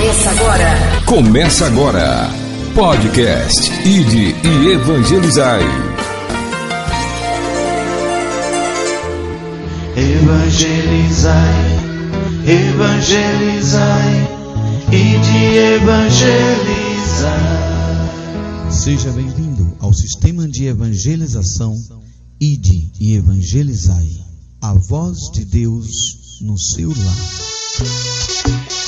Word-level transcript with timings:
Começa 0.00 0.30
agora. 0.30 1.02
Começa 1.04 1.66
agora. 1.66 2.30
Podcast 2.74 3.70
Ide 3.86 4.34
e 4.42 4.68
Evangelizai. 4.72 5.60
Evangelizai, 9.94 11.66
evangelizai, 12.46 14.28
ide 14.90 15.58
evangelizai. 15.74 17.30
Seja 18.70 19.10
bem-vindo 19.10 19.76
ao 19.80 19.92
sistema 19.92 20.48
de 20.48 20.64
evangelização 20.64 21.76
Ide 22.40 22.90
e 22.98 23.16
Evangelizai. 23.16 24.08
A 24.62 24.72
voz 24.72 25.30
de 25.30 25.44
Deus 25.44 25.90
no 26.40 26.56
seu 26.56 26.88
lar. 26.88 28.79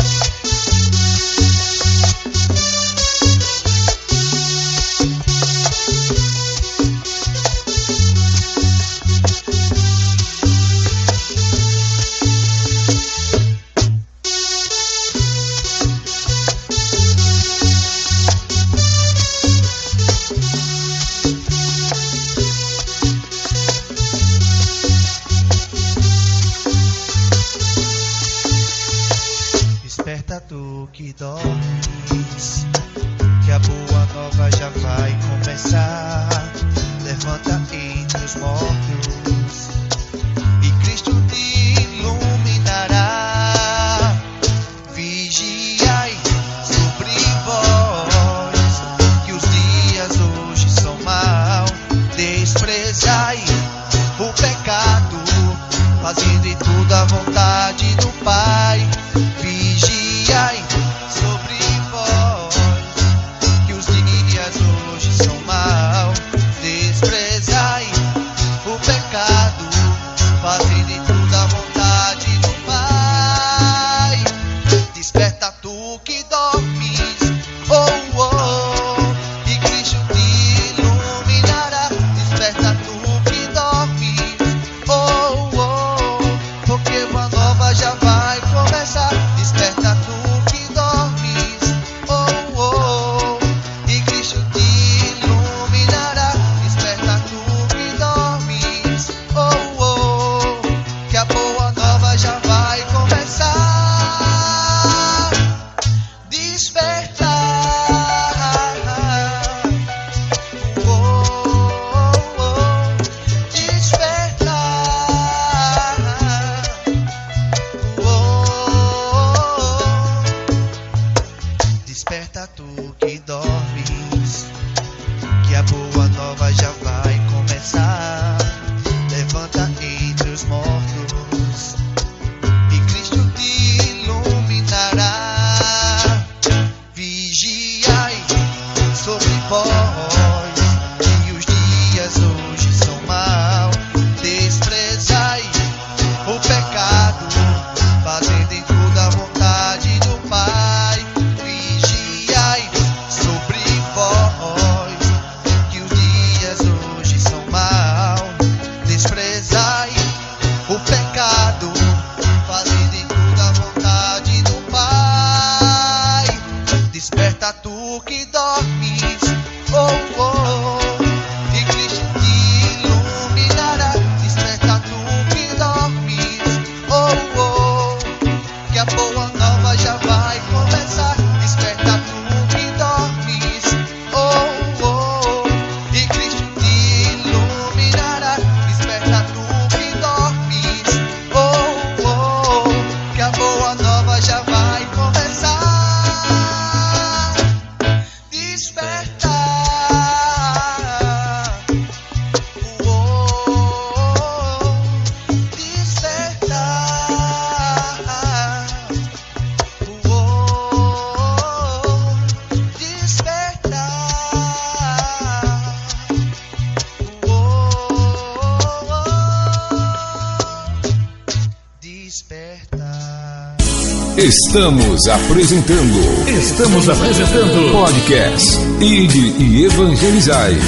Estamos 224.53 225.09
apresentando. 225.09 226.29
Estamos 226.29 226.87
apresentando. 226.87 227.73
Podcast 227.73 228.59
Ide 228.83 229.35
e 229.43 229.65
Evangelizai. 229.65 230.59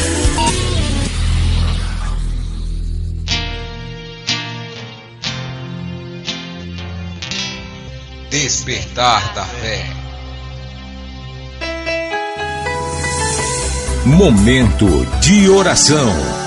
Despertar 8.31 9.35
da 9.35 9.45
fé. 9.45 9.85
Momento 14.07 14.89
de 15.21 15.51
oração. 15.51 16.44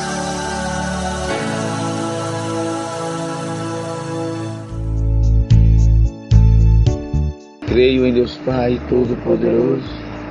Pai 8.47 8.79
Todo-Poderoso, 8.87 9.83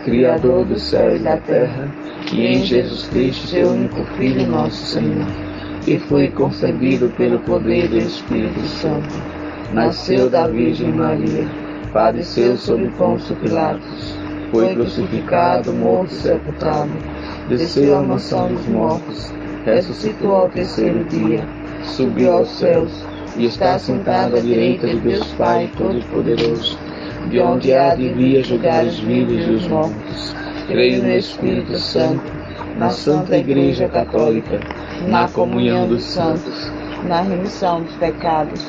Criador 0.07 0.65
dos 0.65 0.85
céus 0.85 1.21
e 1.21 1.23
da 1.23 1.37
terra, 1.37 1.87
e 2.33 2.47
em 2.47 2.65
Jesus 2.65 3.07
Cristo, 3.09 3.47
seu 3.47 3.69
único 3.69 4.03
Filho, 4.17 4.47
nosso 4.47 4.87
Senhor, 4.87 5.27
e 5.87 5.99
foi 5.99 6.29
concebido 6.29 7.11
pelo 7.11 7.39
poder 7.41 7.89
do 7.89 7.99
Espírito 7.99 8.59
Santo, 8.61 9.15
nasceu 9.75 10.31
da 10.31 10.47
Virgem 10.49 10.95
Maria, 10.95 11.47
padeceu 11.93 12.57
sob 12.57 12.89
Pôncio 12.97 13.37
Pilatos, 13.37 14.17
foi 14.51 14.75
crucificado, 14.75 15.71
morto 15.75 16.11
e 16.11 16.17
sepultado, 16.17 16.93
desceu 17.51 17.99
à 17.99 18.03
mansão 18.03 18.49
dos 18.49 18.67
mortos, 18.67 19.31
ressuscitou 19.67 20.37
ao 20.37 20.49
terceiro 20.49 21.05
dia, 21.05 21.47
subiu 21.83 22.33
aos 22.33 22.49
céus, 22.49 23.05
e 23.37 23.45
está 23.45 23.79
sentado 23.79 24.37
à 24.37 24.41
direita 24.41 24.87
de 24.87 25.01
Deus 25.01 25.27
Pai 25.35 25.71
Todo-Poderoso 25.77 26.86
de 27.29 27.41
onde 27.41 27.73
há 27.73 27.95
de 27.95 28.09
vir 28.11 28.45
julgar 28.45 28.85
os 28.85 28.99
vivos 29.01 29.47
e 29.47 29.51
os 29.51 29.69
mortos. 29.69 30.35
Creio 30.69 31.03
no 31.03 31.11
Espírito 31.11 31.79
Santo, 31.79 32.23
na 32.79 32.91
Santa 32.91 33.37
Igreja 33.37 33.89
Católica, 33.89 34.61
na 35.09 35.29
comunhão 35.29 35.87
dos 35.89 36.03
santos, 36.03 36.71
na 37.07 37.23
remissão 37.23 37.83
dos 37.83 37.95
pecados, 37.97 38.61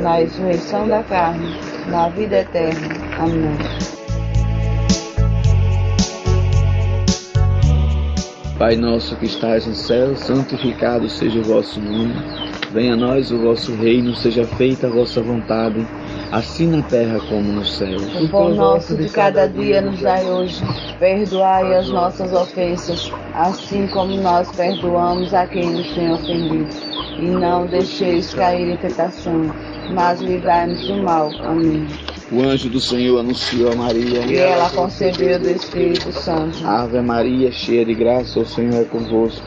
na 0.00 0.16
ressurreição 0.16 0.88
da 0.88 1.02
carne, 1.02 1.56
na 1.88 2.08
vida 2.08 2.38
eterna. 2.38 2.88
Amém. 3.18 3.84
Pai 8.58 8.76
nosso 8.76 9.16
que 9.16 9.26
estais 9.26 9.66
no 9.66 9.74
céu, 9.74 10.16
santificado 10.16 11.08
seja 11.08 11.40
o 11.40 11.42
vosso 11.42 11.80
nome. 11.80 12.14
Venha 12.72 12.94
a 12.94 12.96
nós 12.96 13.30
o 13.30 13.38
vosso 13.38 13.74
reino, 13.74 14.14
seja 14.14 14.44
feita 14.44 14.86
a 14.86 14.90
vossa 14.90 15.20
vontade, 15.20 15.84
assim 16.34 16.66
na 16.66 16.82
terra 16.82 17.20
como 17.28 17.52
no 17.52 17.64
céu. 17.64 17.96
O 18.20 18.28
pão 18.28 18.54
nosso 18.54 18.96
de 18.96 19.08
cada 19.08 19.46
dia 19.46 19.80
nos 19.80 20.00
dai 20.00 20.28
hoje. 20.28 20.60
Perdoai 20.98 21.74
as 21.76 21.88
nossas 21.88 22.32
ofensas, 22.32 23.12
assim 23.34 23.86
como 23.86 24.16
nós 24.16 24.50
perdoamos 24.50 25.32
a 25.32 25.46
quem 25.46 25.70
nos 25.70 25.92
tem 25.94 26.12
ofendido. 26.12 26.68
E 27.20 27.26
não 27.26 27.66
deixeis 27.66 28.34
cair 28.34 28.70
em 28.70 28.76
tentação, 28.76 29.54
mas 29.92 30.20
livrai-nos 30.20 30.84
do 30.88 30.96
mal. 30.96 31.30
Amém. 31.44 31.86
O 32.32 32.42
anjo 32.42 32.68
do 32.68 32.80
Senhor 32.80 33.20
anunciou 33.20 33.70
a 33.70 33.76
Maria. 33.76 34.26
E 34.26 34.36
ela 34.36 34.68
concebeu 34.70 35.38
do 35.38 35.50
Espírito 35.50 36.10
Santo. 36.10 36.66
Ave 36.66 37.00
Maria, 37.00 37.52
cheia 37.52 37.84
de 37.84 37.94
graça, 37.94 38.40
o 38.40 38.46
Senhor 38.46 38.74
é 38.74 38.84
convosco. 38.84 39.46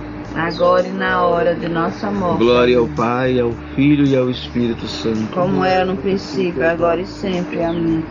agora 0.35 0.87
e 0.87 0.91
na 0.91 1.25
hora 1.25 1.55
de 1.55 1.67
nossa 1.67 2.09
morte. 2.09 2.39
Glória 2.39 2.77
ao 2.77 2.87
Pai, 2.87 3.39
ao 3.39 3.51
Filho 3.75 4.05
e 4.05 4.15
ao 4.15 4.29
Espírito 4.29 4.87
Santo. 4.87 5.27
Como 5.33 5.63
era 5.63 5.85
no 5.85 5.97
princípio, 5.97 6.67
agora 6.67 7.01
e 7.01 7.05
sempre. 7.05 7.63
Amém. 7.63 8.03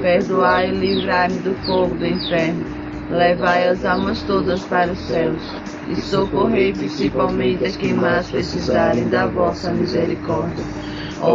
Perdoai 0.00 0.70
e 0.70 0.74
livrai-me 0.74 1.38
do 1.38 1.54
fogo 1.66 1.94
do 1.96 2.06
inferno. 2.06 2.64
Levai 3.10 3.68
as 3.68 3.84
almas 3.84 4.22
todas 4.22 4.60
para 4.64 4.92
os 4.92 4.98
céus 5.00 5.42
e 5.88 5.96
socorrei 6.00 6.72
principalmente 6.72 7.64
as 7.64 7.76
que 7.76 7.92
mais 7.92 8.30
precisarem 8.30 9.08
da 9.08 9.26
vossa 9.26 9.72
misericórdia. 9.72 10.64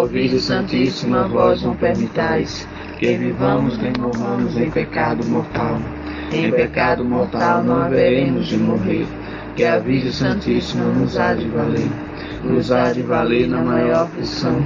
Virgem 0.10 0.40
Santíssima, 0.40 1.28
vós 1.28 1.62
não 1.62 1.76
permitais 1.76 2.68
que 2.98 3.18
vivamos 3.18 3.78
nem 3.78 3.94
morramos 4.00 4.56
em 4.58 4.72
pecado 4.72 5.26
mortal. 5.28 5.78
Em 6.32 6.50
pecado 6.50 7.04
mortal 7.04 7.64
não 7.64 7.84
haveremos 7.84 8.48
de 8.48 8.58
morrer, 8.58 9.06
que 9.56 9.64
a 9.64 9.80
Virgem 9.80 10.12
Santíssima 10.12 10.86
nos 10.86 11.18
há 11.18 11.34
de 11.34 11.48
valer, 11.48 11.90
nos 12.44 12.72
há 12.72 12.92
de 12.92 13.02
valer 13.02 13.48
na 13.48 13.62
maior 13.62 14.04
aflição. 14.04 14.62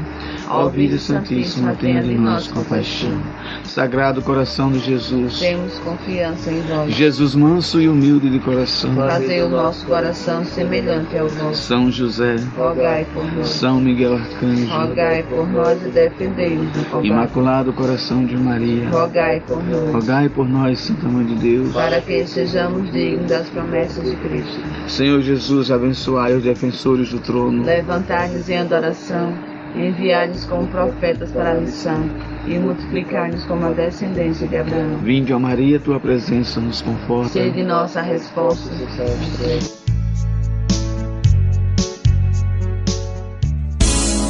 Ó 0.50 0.68
Virgem 0.68 0.98
Santíssima, 0.98 1.76
tenha 1.76 2.02
de 2.02 2.16
nós 2.16 2.48
compaixão. 2.48 3.22
Sagrado 3.64 4.22
coração 4.22 4.72
de 4.72 4.80
Jesus. 4.80 5.40
Temos 5.40 5.78
confiança 5.80 6.52
em 6.52 6.62
vós. 6.62 6.94
Jesus 6.94 7.36
manso 7.36 7.80
e 7.80 7.88
humilde 7.88 8.30
de 8.30 8.40
coração. 8.40 8.94
Fazei 8.96 9.44
o 9.44 9.50
nosso 9.50 9.86
coração 9.86 10.44
semelhante 10.44 11.16
ao 11.18 11.28
vosso. 11.28 11.62
São 11.62 11.92
José. 11.92 12.36
Rogai 12.58 13.06
por 13.14 13.24
nós. 13.34 13.48
São 13.48 13.80
Miguel 13.80 14.16
Arcanjo. 14.16 14.68
Rogai 14.68 15.24
por 15.24 15.48
nós 15.48 15.80
e 15.86 15.90
defendei-nos. 15.90 16.70
Imaculado 17.04 17.72
coração 17.74 18.26
de 18.26 18.36
Maria. 18.36 18.90
Rogai 18.90 19.42
por 19.42 19.64
nós. 19.64 19.94
Rogai 19.94 20.30
por 20.30 20.50
nós, 20.50 20.80
Santa 20.80 21.08
Mãe 21.08 21.26
de 21.26 21.36
Deus. 21.36 21.74
Para 21.74 22.02
que 22.02 22.26
sejamos 22.26 22.92
dignos 22.92 23.28
das 23.28 23.48
promessas 23.50 24.04
de 24.04 24.16
Cristo. 24.16 24.60
Senhor 24.88 25.22
Jesus, 25.22 25.70
abençoai 25.72 26.34
os 26.34 26.44
defensores 26.44 27.10
do 27.12 27.20
trono. 27.20 27.64
Levantai-nos 27.64 28.50
em 28.50 28.58
adoração, 28.58 29.34
enviai-nos 29.76 30.46
como 30.46 30.68
profetas 30.68 31.32
para 31.32 31.52
a 31.52 31.56
missão 31.56 32.10
e 32.48 32.58
multiplicai-nos 32.58 33.46
como 33.46 33.66
a 33.66 33.72
descendência 33.72 34.48
de 34.48 34.58
Abraão. 34.58 34.98
Vinde, 35.04 35.34
ó 35.34 35.40
Maria, 35.40 35.80
tua 35.80 36.00
presença 36.00 36.60
nos 36.60 36.82
conforta. 36.82 37.30
Sede 37.30 37.64
nossa 37.64 38.02
resposta. 38.02 38.70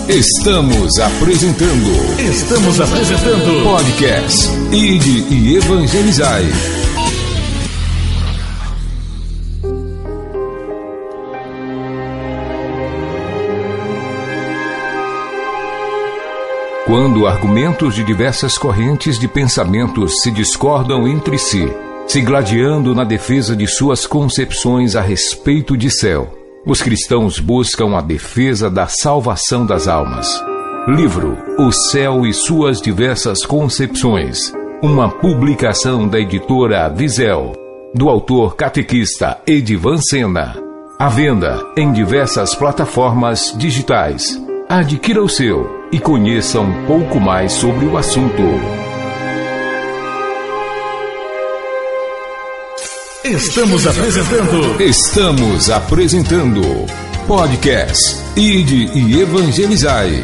Estamos 0.09 1.00
apresentando 1.00 2.19
Estamos 2.19 2.81
apresentando 2.81 3.63
podcast 3.63 4.50
Ide 4.74 5.31
e 5.31 5.57
Evangelizai. 5.57 6.45
Quando 16.89 17.27
argumentos 17.27 17.93
de 17.93 18.03
diversas 18.03 18.58
correntes 18.58 19.19
de 19.19 19.27
pensamentos 19.27 20.24
se 20.24 20.31
discordam 20.31 21.08
entre 21.08 21.38
si, 21.38 21.72
se 22.08 22.19
gladiando 22.19 22.96
na 22.96 23.03
defesa 23.03 23.55
de 23.55 23.67
suas 23.67 24.08
concepções 24.08 24.96
a 24.96 25.01
respeito 25.01 25.77
de 25.77 25.91
céu, 25.91 26.36
os 26.65 26.81
cristãos 26.81 27.39
buscam 27.39 27.96
a 27.96 28.01
defesa 28.01 28.72
da 28.72 28.88
salvação 28.88 29.67
das 29.67 29.88
almas. 29.88 30.43
Livro 30.88 31.38
O 31.60 31.72
Céu 31.72 32.25
e 32.25 32.34
Suas 32.34 32.81
Diversas 32.81 33.46
Concepções. 33.46 34.51
Uma 34.81 35.10
publicação 35.12 36.08
da 36.08 36.19
editora 36.19 36.89
Visel, 36.89 37.53
do 37.93 38.10
autor 38.10 38.55
catequista 38.55 39.38
Edivan 39.46 39.98
Sena. 39.98 40.55
À 40.98 41.08
venda 41.08 41.63
em 41.77 41.93
diversas 41.93 42.55
plataformas 42.55 43.53
digitais. 43.55 44.41
Adquira 44.67 45.22
o 45.22 45.29
seu 45.29 45.78
e 45.91 46.00
conheça 46.00 46.60
um 46.60 46.86
pouco 46.86 47.19
mais 47.19 47.51
sobre 47.53 47.86
o 47.86 47.98
assunto. 47.98 48.43
Estamos 53.24 53.86
apresentando 53.86 54.81
Estamos 54.81 55.69
apresentando 55.69 56.62
podcast 57.27 58.17
Ide 58.36 58.98
e 58.98 59.19
Evangelizai. 59.19 60.24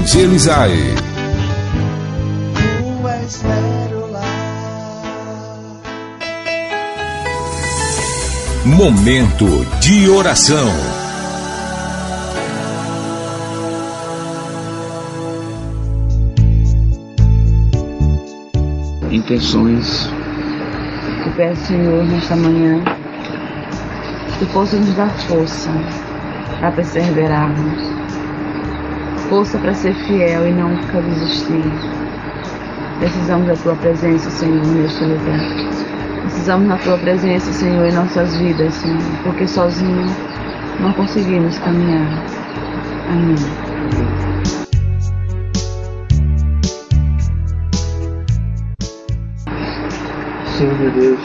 E 0.00 0.04
pérola. 3.42 4.20
Momento 8.64 9.46
de 9.80 10.08
oração. 10.08 10.68
Intenções. 19.10 20.08
Eu 21.26 21.32
peço, 21.36 21.66
Senhor, 21.66 22.04
nesta 22.04 22.36
manhã, 22.36 22.82
que 24.38 24.46
possa 24.46 24.76
nos 24.76 24.94
dar 24.94 25.10
força 25.10 25.70
para 26.58 26.72
perseverarmos, 26.72 27.89
força 29.30 29.56
para 29.58 29.72
ser 29.72 29.94
fiel 29.94 30.48
e 30.48 30.50
nunca 30.50 31.00
desistir. 31.00 31.62
Precisamos 32.98 33.46
da 33.46 33.54
Tua 33.54 33.76
presença, 33.76 34.28
Senhor, 34.28 34.66
neste 34.66 35.04
lugar. 35.04 35.40
Precisamos 36.22 36.68
da 36.68 36.76
Tua 36.78 36.98
presença, 36.98 37.52
Senhor, 37.52 37.86
em 37.86 37.92
nossas 37.92 38.36
vidas, 38.36 38.74
Senhor, 38.74 38.98
porque 39.22 39.46
sozinho 39.46 40.04
não 40.80 40.92
conseguimos 40.94 41.56
caminhar. 41.60 42.24
Amém. 43.08 43.36
Senhor 50.58 50.76
meu 50.76 50.90
Deus, 50.90 51.20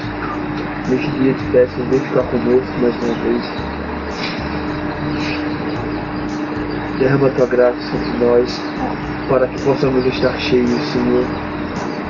neste 0.90 1.12
dia 1.12 1.34
te 1.34 1.44
peço, 1.52 1.76
vem 1.90 2.00
ficar 2.00 2.24
conosco 2.24 2.72
mais 2.80 2.96
uma 3.04 3.14
vez. 3.24 3.64
Derrama 7.00 7.30
tua 7.32 7.46
graça 7.48 7.78
sobre 7.92 8.25
nós, 8.25 8.62
para 9.30 9.48
que 9.48 9.62
possamos 9.64 10.06
estar 10.06 10.38
cheios, 10.40 10.70
Senhor, 10.94 11.25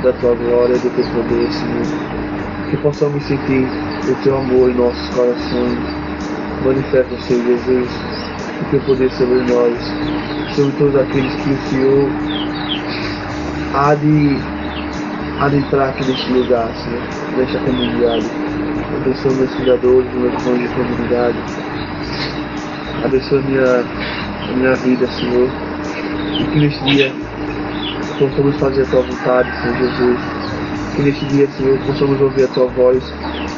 da 0.04 0.13
tua 0.13 0.36
glória 0.36 0.75
e 0.75 0.80
do 0.80 0.89
teu 0.96 1.06
poder, 1.06 1.51
Senhor. 1.51 2.70
Que 2.70 2.77
possamos 2.77 3.24
sentir 3.24 3.68
o 4.08 4.15
teu 4.24 4.38
amor 4.38 4.70
em 4.70 4.75
nossos 4.75 5.10
corações. 5.10 5.80
Manifesta, 6.63 7.18
Senhor 7.22 7.44
Jesus, 7.46 7.89
o 8.62 8.65
teu 8.72 8.80
poder 8.82 9.12
sobre 9.12 9.39
nós, 9.42 9.94
sobre 10.56 10.72
todos 10.77 10.96
aqueles 10.96 11.34
que 11.36 11.50
o 11.50 11.58
Senhor 11.70 12.10
há 13.74 13.96
de 13.96 14.38
há 15.39 15.50
de 15.50 15.58
entrar 15.58 15.89
aqui 15.89 16.06
neste 16.06 16.32
lugar, 16.32 16.70
Senhor, 16.75 17.01
nesta 17.38 17.60
comunidade. 17.60 18.25
Abençoa 19.01 19.34
meus 19.34 19.54
cuidadores, 19.56 20.13
meus 20.13 20.34
irmãos 20.34 20.60
de 20.60 20.68
comunidade. 20.70 21.38
Abençoa 23.04 23.42
minha, 23.42 23.84
minha 24.54 24.75
vida, 24.75 25.08
Senhor. 25.08 25.50
E 26.40 26.44
que 26.46 26.60
neste 26.60 26.84
dia 26.86 27.12
possamos 28.20 28.56
fazer 28.58 28.84
a 28.84 28.86
tua 28.86 29.02
vontade, 29.02 29.50
Senhor 29.62 29.78
Jesus. 29.78 30.20
Que 30.96 31.02
neste 31.04 31.25
dia, 31.25 31.48
Senhor, 31.48 31.78
possamos 31.80 32.22
ouvir 32.22 32.44
a 32.46 32.48
tua 32.48 32.68
voz 32.68 33.04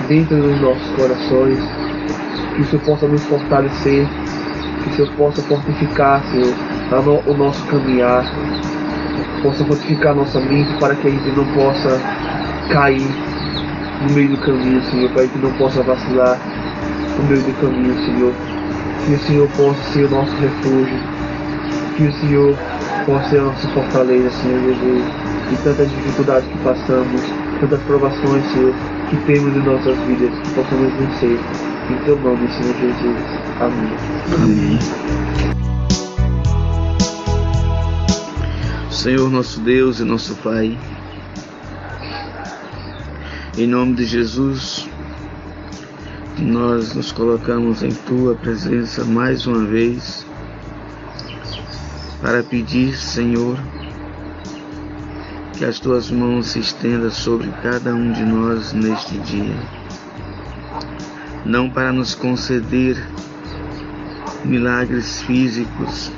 dentro 0.08 0.38
dos 0.38 0.62
nossos 0.62 0.88
corações. 0.96 1.60
Que 2.56 2.62
o 2.62 2.66
Senhor 2.66 2.82
possa 2.84 3.08
nos 3.08 3.24
fortalecer. 3.26 4.08
Que 4.84 4.90
o 4.90 4.94
Senhor 4.94 5.12
possa 5.14 5.42
fortificar, 5.44 6.24
Senhor, 6.32 6.54
o 7.26 7.34
nosso 7.34 7.64
caminhar 7.66 8.26
possa 9.44 9.64
fortificar 9.66 10.16
nossa 10.16 10.40
mente 10.40 10.74
para 10.80 10.96
que 10.96 11.08
a 11.08 11.12
gente 11.12 11.30
não 11.32 11.46
possa 11.54 12.00
cair 12.72 13.08
no 14.02 14.14
meio 14.14 14.30
do 14.30 14.38
caminho, 14.38 14.82
Senhor, 14.84 15.10
para 15.12 15.24
que 15.24 15.30
a 15.30 15.34
gente 15.34 15.44
não 15.44 15.52
possa 15.54 15.82
vacilar 15.84 16.40
no 17.18 17.24
meio 17.26 17.42
do 17.42 17.54
caminho, 17.62 17.96
Senhor. 18.06 18.57
Que 19.08 19.14
o 19.14 19.20
Senhor 19.20 19.48
possa 19.56 19.82
ser 19.94 20.04
o 20.04 20.10
nosso 20.10 20.36
refúgio, 20.36 21.00
que 21.96 22.04
o 22.08 22.12
Senhor 22.20 22.58
possa 23.06 23.30
ser 23.30 23.40
a 23.40 23.44
nossa 23.44 23.68
fortaleza, 23.70 24.30
Senhor 24.32 24.60
Jesus, 24.60 25.04
e 25.50 25.56
tantas 25.64 25.90
dificuldades 25.90 26.50
que 26.50 26.58
passamos, 26.58 27.22
tantas 27.62 27.82
provações, 27.84 28.44
Senhor, 28.52 28.74
que 29.10 29.16
temos 29.26 29.56
em 29.56 29.64
nossas 29.64 29.98
vidas, 30.00 30.38
que 30.40 30.50
possamos 30.56 30.94
vencer. 30.96 31.40
Em 31.90 31.96
teu 32.04 32.20
nome, 32.20 32.50
Senhor 32.50 32.76
Jesus. 32.82 33.24
Amém. 33.62 33.94
Amém. 34.44 34.80
Senhor 38.92 39.30
nosso 39.32 39.62
Deus 39.62 40.02
e 40.02 40.04
nosso 40.04 40.36
Pai, 40.36 40.78
em 43.58 43.68
nome 43.68 43.94
de 43.94 44.04
Jesus, 44.04 44.90
nós 46.40 46.94
nos 46.94 47.12
colocamos 47.12 47.82
em 47.82 47.92
Tua 47.92 48.36
presença 48.36 49.04
mais 49.04 49.48
uma 49.48 49.66
vez 49.66 50.26
para 52.22 52.44
pedir, 52.44 52.96
Senhor, 52.96 53.58
que 55.54 55.66
as 55.66 55.80
Tuas 55.80 56.12
mãos 56.12 56.48
se 56.48 56.60
estendam 56.60 57.10
sobre 57.10 57.50
cada 57.64 57.94
um 57.94 58.12
de 58.12 58.24
nós 58.24 58.74
neste 58.74 59.18
dia, 59.20 59.56
não 61.46 61.70
para 61.70 61.92
nos 61.92 62.14
conceder 62.14 62.98
milagres 64.46 65.22
físicos, 65.24 66.12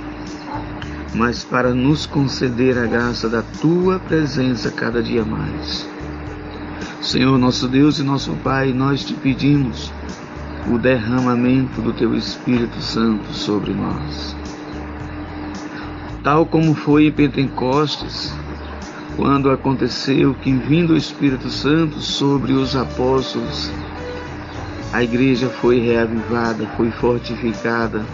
mas 1.13 1.43
para 1.43 1.73
nos 1.73 2.05
conceder 2.05 2.77
a 2.77 2.85
graça 2.85 3.29
da 3.29 3.41
tua 3.41 3.99
presença 3.99 4.69
cada 4.69 5.01
dia 5.01 5.23
mais. 5.23 5.98
Senhor 7.01 7.37
nosso 7.37 7.65
Deus 7.65 7.97
e 7.97 8.03
nosso 8.03 8.33
Pai, 8.43 8.73
nós 8.73 9.05
te 9.05 9.13
pedimos 9.13 9.89
o 10.69 10.77
derramamento 10.77 11.81
do 11.81 11.93
teu 11.93 12.13
Espírito 12.13 12.81
Santo 12.81 13.33
sobre 13.33 13.73
nós. 13.73 14.35
Tal 16.21 16.45
como 16.45 16.75
foi 16.75 17.05
em 17.05 17.11
Pentecostes, 17.11 18.35
quando 19.15 19.49
aconteceu 19.49 20.33
que 20.33 20.51
vindo 20.51 20.91
o 20.91 20.97
Espírito 20.97 21.49
Santo 21.49 22.01
sobre 22.01 22.51
os 22.51 22.75
apóstolos, 22.75 23.71
a 24.91 25.01
igreja 25.01 25.47
foi 25.47 25.79
reavivada, 25.79 26.67
foi 26.75 26.91
fortificada, 26.91 28.05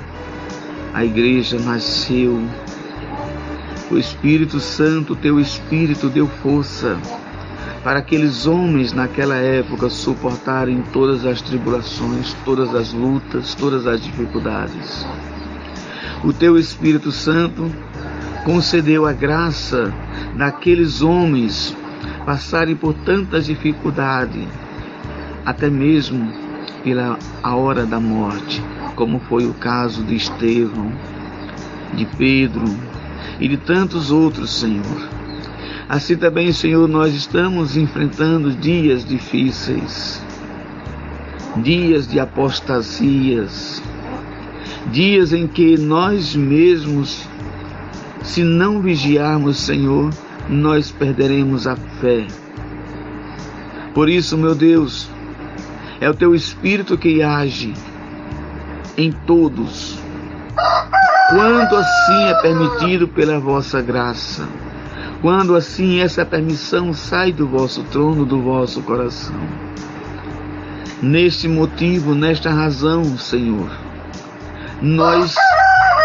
a 0.93 1.03
igreja 1.03 1.59
nasceu 1.59 2.39
O 3.89 3.97
Espírito 3.97 4.59
Santo, 4.59 5.15
teu 5.15 5.39
Espírito, 5.39 6.07
deu 6.07 6.27
força 6.27 6.97
para 7.85 7.99
aqueles 7.99 8.47
homens 8.47 8.93
naquela 8.93 9.35
época 9.35 9.91
suportarem 9.91 10.81
todas 10.91 11.23
as 11.23 11.39
tribulações, 11.39 12.35
todas 12.43 12.73
as 12.73 12.91
lutas, 12.91 13.53
todas 13.53 13.85
as 13.85 14.01
dificuldades. 14.01 15.05
O 16.23 16.33
teu 16.33 16.57
Espírito 16.57 17.11
Santo 17.11 17.71
concedeu 18.43 19.05
a 19.05 19.13
graça 19.13 19.93
daqueles 20.35 21.03
homens 21.03 21.77
passarem 22.25 22.75
por 22.75 22.95
tantas 23.05 23.45
dificuldades, 23.45 24.47
até 25.45 25.69
mesmo 25.69 26.33
pela 26.83 27.19
a 27.43 27.55
hora 27.55 27.85
da 27.85 27.99
morte, 27.99 28.63
como 28.95 29.19
foi 29.19 29.45
o 29.45 29.53
caso 29.53 30.03
de 30.03 30.15
Estevão, 30.15 30.91
de 31.93 32.07
Pedro 32.17 32.65
e 33.39 33.47
de 33.47 33.57
tantos 33.57 34.09
outros, 34.09 34.59
Senhor. 34.59 35.24
Assim 35.87 36.15
também, 36.17 36.51
Senhor, 36.51 36.87
nós 36.87 37.13
estamos 37.13 37.77
enfrentando 37.77 38.51
dias 38.51 39.05
difíceis, 39.05 40.21
dias 41.57 42.07
de 42.07 42.19
apostasias, 42.19 43.83
dias 44.91 45.31
em 45.31 45.47
que 45.47 45.77
nós 45.77 46.35
mesmos, 46.35 47.27
se 48.23 48.43
não 48.43 48.81
vigiarmos, 48.81 49.57
Senhor, 49.57 50.11
nós 50.49 50.91
perderemos 50.91 51.67
a 51.67 51.75
fé. 51.75 52.25
Por 53.93 54.09
isso, 54.09 54.37
meu 54.37 54.55
Deus, 54.55 55.07
é 56.01 56.09
o 56.09 56.13
teu 56.13 56.35
Espírito 56.35 56.97
que 56.97 57.21
age 57.23 57.73
em 58.97 59.11
todos, 59.11 59.97
quando 61.29 61.75
assim 61.75 62.23
é 62.25 62.33
permitido 62.41 63.07
pela 63.07 63.39
vossa 63.39 63.81
graça. 63.81 64.47
Quando 65.25 65.55
assim 65.55 66.01
essa 66.01 66.23
permissão 66.23 66.93
sai 66.93 67.31
do 67.31 67.47
vosso 67.47 67.81
trono, 67.85 68.27
do 68.27 68.43
vosso 68.43 68.83
coração. 68.83 69.35
Neste 71.01 71.47
motivo, 71.47 72.13
nesta 72.13 72.51
razão, 72.51 73.17
Senhor, 73.17 73.67
nós 74.79 75.33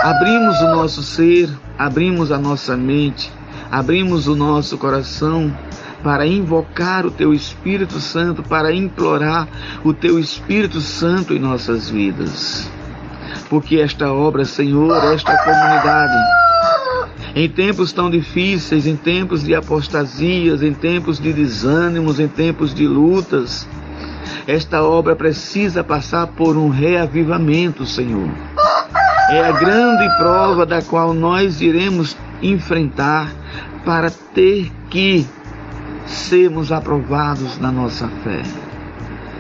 abrimos 0.03 0.59
o 0.63 0.69
nosso 0.69 1.03
ser, 1.03 1.51
abrimos 1.79 2.33
a 2.33 2.39
nossa 2.39 2.79
mente, 2.79 3.31
abrimos 3.71 4.27
o 4.27 4.35
nosso 4.35 4.79
coração 4.79 5.55
para 6.03 6.27
invocar 6.27 7.05
o 7.05 7.11
Teu 7.11 7.35
Espírito 7.35 8.01
Santo, 8.01 8.43
para 8.43 8.73
implorar 8.73 9.47
o 9.85 9.93
Teu 9.93 10.19
Espírito 10.19 10.81
Santo 10.81 11.35
em 11.35 11.39
nossas 11.39 11.91
vidas. 11.91 12.71
Porque 13.51 13.81
esta 13.81 14.11
obra, 14.11 14.47
Senhor, 14.47 14.97
esta 15.13 15.37
comunidade, 15.37 16.40
em 17.35 17.49
tempos 17.49 17.93
tão 17.93 18.11
difíceis, 18.11 18.87
em 18.87 18.97
tempos 18.97 19.45
de 19.45 19.55
apostasias, 19.55 20.63
em 20.63 20.73
tempos 20.73 21.21
de 21.21 21.33
desânimos, 21.33 22.19
em 22.19 22.29
tempos 22.29 22.75
de 22.75 22.87
lutas, 22.87 23.69
esta 24.47 24.83
obra 24.83 25.15
precisa 25.15 25.85
passar 25.85 26.27
por 26.29 26.57
um 26.57 26.69
reavivamento, 26.69 27.87
Senhor. 27.87 28.31
É 29.31 29.45
a 29.45 29.53
grande 29.53 30.09
prova 30.19 30.67
da 30.67 30.83
qual 30.83 31.15
nós 31.15 31.61
iremos 31.61 32.17
enfrentar 32.43 33.33
para 33.85 34.11
ter 34.11 34.73
que 34.89 35.25
sermos 36.07 36.73
aprovados 36.73 37.59
na 37.59 37.71
nossa 37.71 38.09
fé. 38.25 38.43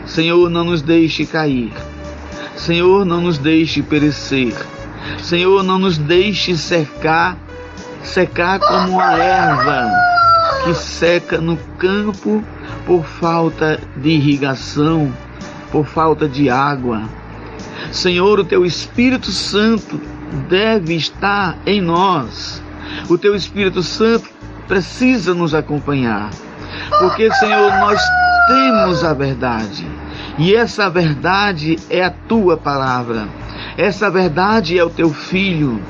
Senhor, 0.07 0.48
não 0.48 0.64
nos 0.64 0.83
deixe 0.83 1.26
cair. 1.26 1.72
Senhor, 2.55 3.05
não 3.05 3.20
nos 3.20 3.38
deixe 3.38 3.83
perecer. 3.83 4.55
Senhor, 5.18 5.62
não 5.62 5.79
nos 5.79 5.98
deixe 5.98 6.57
cercar 6.57 7.37
secar 8.02 8.58
como 8.60 9.00
a 9.00 9.18
erva 9.18 9.90
que 10.64 10.74
seca 10.74 11.38
no 11.38 11.56
campo 11.78 12.44
por 12.86 13.04
falta 13.04 13.80
de 13.96 14.10
irrigação, 14.10 15.12
por 15.70 15.86
falta 15.86 16.28
de 16.28 16.50
água. 16.50 17.02
Senhor, 17.92 18.38
o 18.38 18.44
teu 18.44 18.64
Espírito 18.64 19.30
Santo 19.30 20.00
deve 20.48 20.94
estar 20.94 21.58
em 21.66 21.80
nós. 21.80 22.62
O 23.08 23.16
teu 23.16 23.34
Espírito 23.34 23.82
Santo 23.82 24.28
precisa 24.68 25.34
nos 25.34 25.54
acompanhar. 25.54 26.30
Porque, 26.98 27.32
Senhor, 27.34 27.70
nós 27.78 28.00
temos 28.46 29.04
a 29.04 29.14
verdade. 29.14 29.86
E 30.38 30.54
essa 30.54 30.88
verdade 30.88 31.78
é 31.88 32.04
a 32.04 32.10
tua 32.10 32.56
palavra. 32.56 33.28
Essa 33.76 34.10
verdade 34.10 34.78
é 34.78 34.84
o 34.84 34.90
teu 34.90 35.10
filho. 35.10 35.80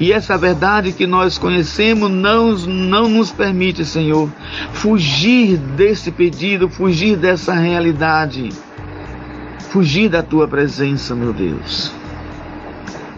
E 0.00 0.12
essa 0.12 0.36
verdade 0.36 0.92
que 0.92 1.06
nós 1.06 1.38
conhecemos 1.38 2.10
não, 2.10 2.52
não 2.52 3.08
nos 3.08 3.30
permite, 3.30 3.84
Senhor, 3.84 4.28
fugir 4.72 5.56
desse 5.56 6.10
pedido, 6.10 6.68
fugir 6.68 7.16
dessa 7.16 7.54
realidade, 7.54 8.50
fugir 9.70 10.08
da 10.08 10.22
tua 10.22 10.48
presença, 10.48 11.14
meu 11.14 11.32
Deus. 11.32 11.92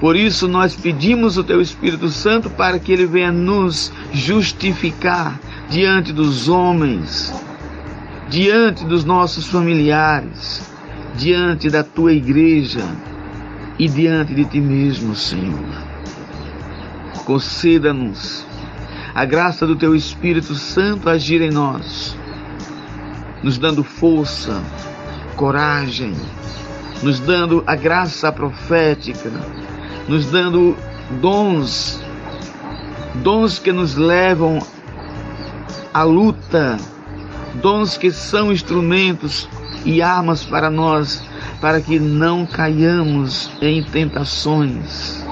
Por 0.01 0.15
isso 0.15 0.47
nós 0.47 0.77
pedimos 0.77 1.39
o 1.39 1.45
teu 1.45 1.63
Espírito 1.63 2.09
Santo 2.11 2.51
para 2.51 2.79
que 2.79 2.93
ele 2.93 3.07
venha 3.07 3.33
nos 3.33 3.91
justificar 4.13 5.41
diante 5.71 6.13
dos 6.13 6.49
homens, 6.49 7.33
diante 8.29 8.85
dos 8.85 9.05
nossos 9.05 9.47
familiares, 9.47 10.63
diante 11.15 11.71
da 11.71 11.83
tua 11.83 12.13
igreja 12.13 12.85
e 13.79 13.89
diante 13.89 14.35
de 14.35 14.45
ti 14.45 14.61
mesmo, 14.61 15.17
Senhor 15.17 15.86
conceda-nos 17.27 18.47
a 19.13 19.25
graça 19.25 19.67
do 19.67 19.75
Teu 19.75 19.97
Espírito 19.97 20.55
Santo 20.55 21.11
agir 21.11 21.43
em 21.43 21.51
nós, 21.51 22.17
nos 23.43 23.59
dando 23.59 23.83
força, 23.83 24.63
coragem, 25.35 26.15
nos 27.03 27.19
dando 27.19 27.65
a 27.67 27.75
graça 27.75 28.31
profética, 28.31 29.31
nos 30.09 30.27
dando 30.27 30.77
dons, 31.21 32.01
dons 33.17 33.59
que 33.59 33.73
nos 33.73 33.97
levam 33.97 34.61
à 35.93 36.05
luta, 36.05 36.77
dons 37.55 37.99
que 37.99 38.13
são 38.13 38.53
instrumentos 38.53 39.49
e 39.85 40.01
armas 40.01 40.45
para 40.45 40.71
nós, 40.71 41.25
para 41.61 41.81
que 41.81 41.99
não 41.99 42.47
caiamos 42.47 43.51
em 43.61 43.83
tentações 43.83 45.26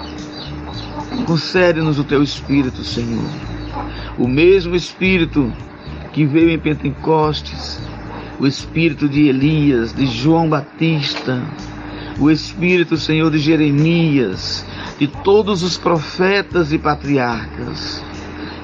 Concede-nos 1.27 1.99
o 1.99 2.05
teu 2.05 2.23
Espírito, 2.23 2.85
Senhor. 2.85 3.25
O 4.19 4.29
mesmo 4.29 4.75
Espírito 4.75 5.53
que 6.13 6.25
veio 6.25 6.51
em 6.51 6.59
Pentecostes, 6.59 7.81
o 8.39 8.47
Espírito 8.47 9.09
de 9.09 9.29
Elias, 9.29 9.93
de 9.93 10.07
João 10.07 10.49
Batista, 10.49 11.43
o 12.19 12.31
Espírito, 12.31 12.97
Senhor, 12.97 13.31
de 13.31 13.39
Jeremias, 13.39 14.65
de 14.99 15.09
todos 15.09 15.63
os 15.63 15.77
profetas 15.77 16.73
e 16.73 16.79
patriarcas. 16.79 18.05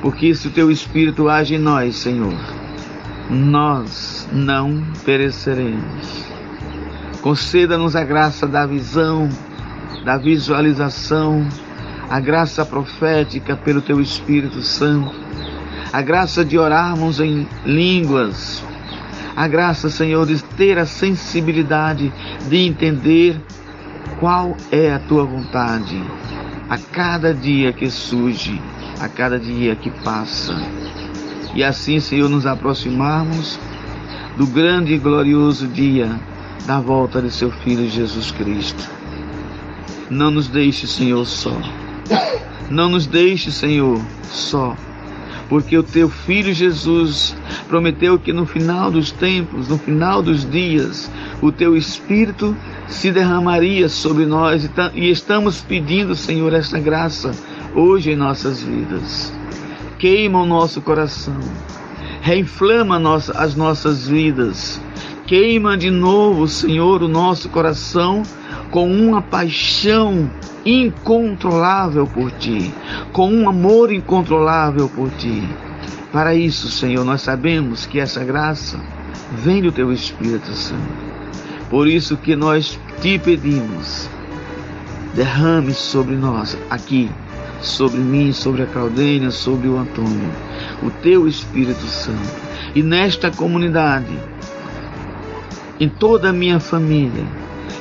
Porque 0.02 0.34
se 0.34 0.48
o 0.48 0.50
teu 0.50 0.70
Espírito 0.70 1.28
age 1.28 1.56
em 1.56 1.58
nós, 1.58 1.96
Senhor, 1.96 2.38
nós 3.28 4.28
não 4.32 4.82
pereceremos. 5.04 6.24
Conceda-nos 7.20 7.94
a 7.94 8.04
graça 8.04 8.46
da 8.46 8.64
visão, 8.66 9.28
da 10.04 10.16
visualização, 10.16 11.46
a 12.10 12.18
graça 12.18 12.66
profética 12.66 13.56
pelo 13.56 13.80
teu 13.80 14.00
Espírito 14.00 14.60
Santo, 14.62 15.14
a 15.92 16.02
graça 16.02 16.44
de 16.44 16.58
orarmos 16.58 17.20
em 17.20 17.46
línguas, 17.64 18.64
a 19.36 19.46
graça, 19.46 19.88
Senhor, 19.88 20.26
de 20.26 20.42
ter 20.42 20.76
a 20.76 20.84
sensibilidade 20.84 22.12
de 22.48 22.56
entender 22.56 23.40
qual 24.18 24.56
é 24.72 24.92
a 24.92 24.98
tua 24.98 25.24
vontade 25.24 26.02
a 26.68 26.76
cada 26.76 27.32
dia 27.32 27.72
que 27.72 27.88
surge, 27.88 28.60
a 29.00 29.08
cada 29.08 29.38
dia 29.38 29.76
que 29.76 29.90
passa. 29.90 30.54
E 31.54 31.64
assim, 31.64 32.00
Senhor, 32.00 32.28
nos 32.28 32.44
aproximarmos 32.44 33.58
do 34.36 34.46
grande 34.46 34.94
e 34.94 34.98
glorioso 34.98 35.66
dia 35.68 36.10
da 36.66 36.80
volta 36.80 37.22
de 37.22 37.30
seu 37.30 37.50
Filho 37.50 37.88
Jesus 37.88 38.30
Cristo. 38.32 38.88
Não 40.08 40.30
nos 40.30 40.48
deixe, 40.48 40.86
Senhor, 40.86 41.24
só. 41.24 41.56
Não 42.70 42.88
nos 42.88 43.06
deixe, 43.06 43.50
Senhor, 43.50 44.00
só, 44.24 44.76
porque 45.48 45.76
o 45.76 45.82
teu 45.82 46.08
filho 46.08 46.54
Jesus 46.54 47.36
prometeu 47.66 48.18
que 48.18 48.32
no 48.32 48.46
final 48.46 48.90
dos 48.90 49.10
tempos, 49.10 49.68
no 49.68 49.76
final 49.76 50.22
dos 50.22 50.48
dias, 50.48 51.10
o 51.42 51.50
teu 51.50 51.76
espírito 51.76 52.56
se 52.86 53.10
derramaria 53.10 53.88
sobre 53.88 54.24
nós. 54.24 54.70
E 54.94 55.10
estamos 55.10 55.60
pedindo, 55.60 56.14
Senhor, 56.14 56.52
esta 56.54 56.78
graça 56.78 57.32
hoje 57.74 58.12
em 58.12 58.16
nossas 58.16 58.62
vidas. 58.62 59.32
Queima 59.98 60.40
o 60.40 60.46
nosso 60.46 60.80
coração, 60.80 61.40
reinflama 62.22 63.00
as 63.34 63.54
nossas 63.54 64.06
vidas, 64.06 64.80
queima 65.26 65.76
de 65.76 65.90
novo, 65.90 66.48
Senhor, 66.48 67.02
o 67.02 67.08
nosso 67.08 67.48
coração 67.48 68.22
com 68.70 68.90
uma 68.90 69.20
paixão 69.20 70.30
incontrolável 70.64 72.06
por 72.06 72.30
ti, 72.32 72.72
com 73.12 73.32
um 73.32 73.48
amor 73.48 73.92
incontrolável 73.92 74.88
por 74.88 75.10
ti. 75.10 75.48
Para 76.12 76.34
isso, 76.34 76.68
Senhor, 76.68 77.04
nós 77.04 77.22
sabemos 77.22 77.86
que 77.86 78.00
essa 78.00 78.24
graça 78.24 78.80
vem 79.32 79.62
do 79.62 79.72
teu 79.72 79.92
Espírito 79.92 80.52
Santo. 80.52 81.10
Por 81.68 81.86
isso 81.86 82.16
que 82.16 82.34
nós 82.34 82.78
te 83.00 83.18
pedimos, 83.18 84.08
derrame 85.14 85.72
sobre 85.72 86.16
nós 86.16 86.58
aqui, 86.68 87.08
sobre 87.60 88.00
mim, 88.00 88.32
sobre 88.32 88.62
a 88.62 88.66
Claudênia, 88.66 89.30
sobre 89.30 89.68
o 89.68 89.78
Antônio, 89.78 90.30
o 90.82 90.90
teu 90.90 91.28
Espírito 91.28 91.86
Santo. 91.86 92.50
E 92.74 92.82
nesta 92.82 93.30
comunidade, 93.30 94.18
em 95.78 95.88
toda 95.88 96.30
a 96.30 96.32
minha 96.32 96.58
família, 96.58 97.24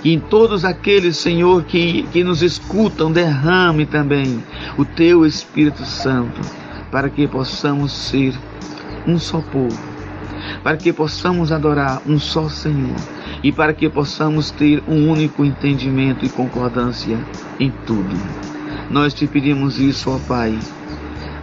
e 0.04 0.14
em 0.14 0.20
todos 0.20 0.64
aqueles, 0.64 1.18
Senhor, 1.18 1.64
que, 1.64 2.04
que 2.12 2.24
nos 2.24 2.42
escutam, 2.42 3.12
derrame 3.12 3.86
também 3.86 4.44
o 4.78 4.86
teu 4.86 5.26
Espírito 5.26 5.86
Santo, 5.86 6.40
para 6.92 7.10
que 7.10 7.28
possamos 7.28 7.92
ser 7.92 8.34
um 9.06 9.20
só 9.20 9.42
povo, 9.42 9.78
para 10.64 10.78
que 10.78 10.94
possamos 10.94 11.52
adorar 11.52 12.02
um 12.08 12.18
só 12.18 12.48
Senhor 12.48 12.96
e 13.44 13.52
para 13.52 13.74
que 13.74 13.90
possamos 13.90 14.52
ter 14.52 14.82
um 14.88 15.10
único 15.10 15.44
entendimento 15.44 16.26
e 16.26 16.30
concordância 16.30 17.20
em 17.60 17.72
tudo. 17.86 18.16
Nós 18.90 19.14
te 19.14 19.28
pedimos 19.28 19.80
isso, 19.80 20.10
ó 20.10 20.18
Pai, 20.28 20.58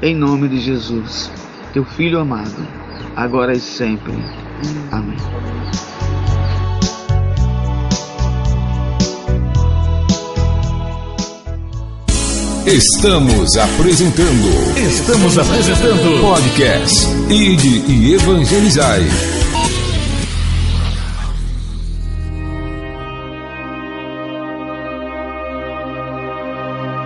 em 0.03 0.15
nome 0.15 0.49
de 0.49 0.59
Jesus, 0.59 1.31
teu 1.73 1.85
Filho 1.85 2.19
amado, 2.19 2.67
agora 3.15 3.53
e 3.53 3.61
sempre. 3.61 4.15
Amém. 4.91 5.17
Estamos 12.67 13.57
apresentando. 13.57 14.77
Estamos 14.77 15.39
apresentando. 15.39 16.21
Podcast 16.21 17.07
Ide 17.31 17.85
e 17.87 18.15
Evangelizai. 18.15 19.03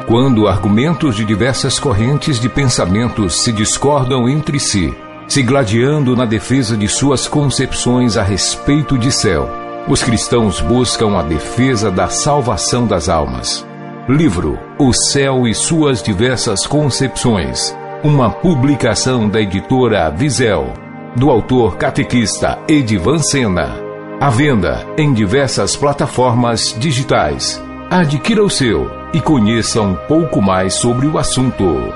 Quando 0.06 0.48
argumentos 0.48 1.14
de 1.14 1.26
diversas 1.26 1.78
correntes 1.78 2.40
de 2.40 2.48
pensamentos 2.48 3.42
se 3.42 3.52
discordam 3.52 4.30
entre 4.30 4.58
si, 4.58 4.94
se 5.28 5.42
gladiando 5.42 6.16
na 6.16 6.24
defesa 6.24 6.74
de 6.74 6.88
suas 6.88 7.28
concepções 7.28 8.16
a 8.16 8.22
respeito 8.22 8.96
de 8.96 9.12
céu, 9.12 9.46
os 9.86 10.02
cristãos 10.02 10.58
buscam 10.62 11.18
a 11.18 11.22
defesa 11.22 11.90
da 11.90 12.08
salvação 12.08 12.86
das 12.86 13.10
almas. 13.10 13.62
Livro 14.08 14.69
O 14.82 14.94
Céu 14.94 15.46
e 15.46 15.54
Suas 15.54 16.02
Diversas 16.02 16.66
Concepções. 16.66 17.76
Uma 18.02 18.30
publicação 18.30 19.28
da 19.28 19.38
editora 19.38 20.08
Visel, 20.08 20.72
do 21.14 21.28
autor 21.28 21.76
catequista 21.76 22.58
Edivan 22.66 23.18
Sena. 23.18 23.78
À 24.18 24.30
venda 24.30 24.86
em 24.96 25.12
diversas 25.12 25.76
plataformas 25.76 26.74
digitais. 26.78 27.62
Adquira 27.90 28.42
o 28.42 28.48
seu 28.48 28.90
e 29.12 29.20
conheça 29.20 29.82
um 29.82 29.94
pouco 29.94 30.40
mais 30.40 30.72
sobre 30.72 31.06
o 31.06 31.18
assunto. 31.18 31.92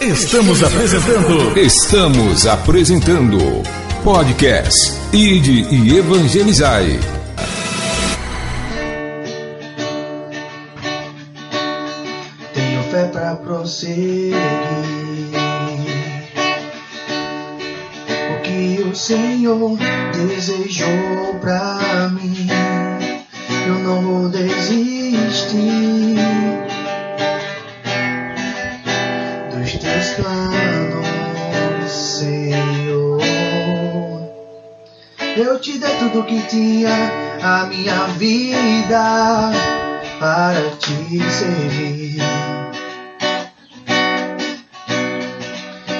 Estamos 0.00 0.64
apresentando. 0.64 1.60
Estamos 1.60 2.44
apresentando. 2.48 3.83
Podcast 4.04 4.76
Ide 5.14 5.66
e 5.74 5.96
Evangelizai. 5.96 7.00
Tenho 12.52 12.82
fé 12.90 13.04
pra 13.06 13.34
prosseguir. 13.36 14.34
O 18.30 18.42
que 18.42 18.82
o 18.82 18.94
Senhor 18.94 19.78
desejou 20.12 21.34
pra 21.40 22.10
mim, 22.10 22.46
eu 23.66 23.74
não 23.78 24.02
vou 24.02 24.28
desistir 24.28 26.18
dos 29.50 29.72
teus 29.72 30.08
planos, 30.16 31.90
Senhor. 31.90 33.13
Eu 35.36 35.58
te 35.58 35.78
dei 35.78 35.96
tudo 35.96 36.22
que 36.22 36.40
tinha, 36.42 37.10
a 37.42 37.66
minha 37.66 38.06
vida 38.18 39.50
para 40.20 40.70
te 40.78 41.20
servir. 41.28 42.22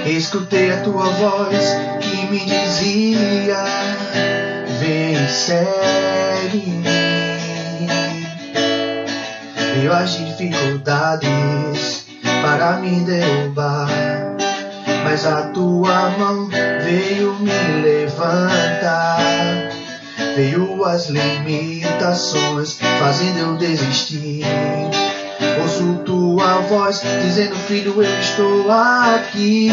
Escutei 0.07 0.70
a 0.70 0.83
tua 0.83 1.07
voz 1.07 1.75
que 2.01 2.27
me 2.27 2.38
dizia: 2.38 3.64
Vem, 4.79 5.29
segue 5.29 6.59
mim. 6.59 6.85
Veio 9.75 9.92
as 9.92 10.16
dificuldades 10.16 12.07
para 12.40 12.77
me 12.77 13.01
derrubar, 13.01 13.88
mas 15.03 15.27
a 15.27 15.49
tua 15.49 16.11
mão 16.11 16.49
veio 16.85 17.35
me 17.40 17.83
levantar. 17.83 18.84
Veio 20.35 20.85
as 20.85 21.09
limitações, 21.09 22.77
fazendo 22.99 23.38
eu 23.38 23.57
desistir. 23.57 24.42
Ouço 25.62 26.03
tua 26.05 26.59
voz 26.62 27.01
dizendo, 27.23 27.55
filho, 27.55 28.03
eu 28.03 28.20
estou 28.20 28.68
aqui. 28.68 29.70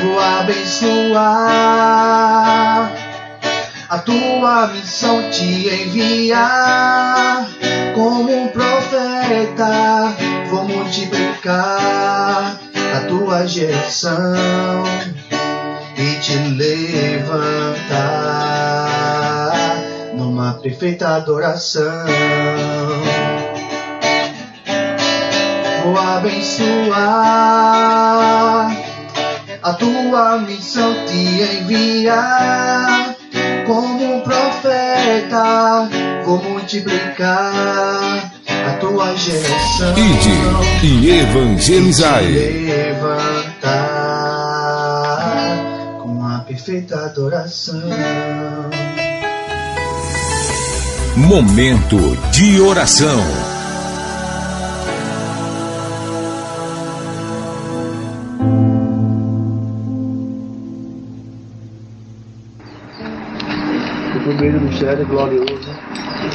Vou 0.00 0.20
abençoar 0.20 1.26
a 3.88 3.98
tua 3.98 4.68
missão 4.68 5.28
te 5.30 5.68
enviar 5.68 7.48
como 7.96 8.44
um 8.44 8.46
profeta. 8.48 10.14
Vou 10.48 10.62
multiplicar 10.68 12.60
a 12.94 13.00
tua 13.08 13.44
geração 13.46 14.84
perfeita 20.66 21.10
adoração. 21.10 22.06
Vou 25.84 25.96
abençoar 25.96 26.96
a 29.62 29.72
tua 29.74 30.38
missão 30.38 30.92
te 31.06 31.60
enviar 31.60 33.14
como 33.64 34.16
um 34.16 34.20
profeta. 34.22 35.88
Vou 36.24 36.42
multiplicar 36.42 38.32
a 38.48 38.72
tua 38.80 39.14
geração 39.14 39.94
Ide 39.96 40.32
e 40.84 41.20
evangelizai. 41.20 42.26
levantar 42.26 43.70
com 46.02 46.26
a 46.26 46.40
perfeita 46.40 47.04
adoração. 47.04 47.88
Momento 51.16 51.96
de 52.30 52.60
oração. 52.60 53.18
O 64.14 64.20
primeiro 64.28 64.60
mistério 64.60 65.06
glorioso, 65.06 65.70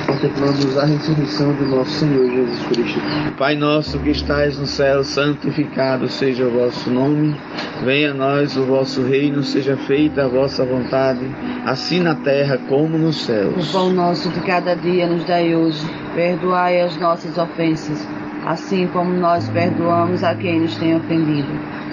contemplamos 0.01 0.77
a 0.77 0.85
ressurreição 0.85 1.53
de 1.53 1.65
nosso 1.65 1.91
Senhor 1.91 2.29
Jesus 2.29 2.63
Cristo. 2.67 2.99
Pai 3.37 3.55
nosso 3.55 3.99
que 3.99 4.11
estais 4.11 4.57
no 4.57 4.65
céu, 4.65 5.03
santificado 5.03 6.07
seja 6.07 6.45
o 6.45 6.51
vosso 6.51 6.89
nome. 6.89 7.35
Venha 7.83 8.11
a 8.11 8.13
nós 8.13 8.55
o 8.55 8.63
vosso 8.65 9.03
reino, 9.03 9.43
seja 9.43 9.75
feita 9.75 10.25
a 10.25 10.27
vossa 10.27 10.63
vontade, 10.63 11.25
assim 11.65 11.99
na 11.99 12.15
terra 12.15 12.57
como 12.69 12.97
nos 12.97 13.21
O 13.21 13.25
céus. 13.25 13.71
pão 13.71 13.91
nosso 13.91 14.29
de 14.29 14.39
cada 14.41 14.75
dia 14.75 15.07
nos 15.07 15.25
dai 15.25 15.55
hoje. 15.55 15.83
Perdoai 16.15 16.81
as 16.81 16.95
nossas 16.97 17.37
ofensas, 17.37 18.07
assim 18.45 18.87
como 18.87 19.11
nós 19.13 19.47
perdoamos 19.49 20.23
a 20.23 20.35
quem 20.35 20.61
nos 20.61 20.75
tem 20.75 20.95
ofendido. 20.95 21.49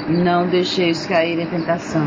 E 0.08 0.12
não 0.12 0.46
deixeis 0.46 1.06
cair 1.06 1.38
em 1.38 1.46
tentação, 1.46 2.06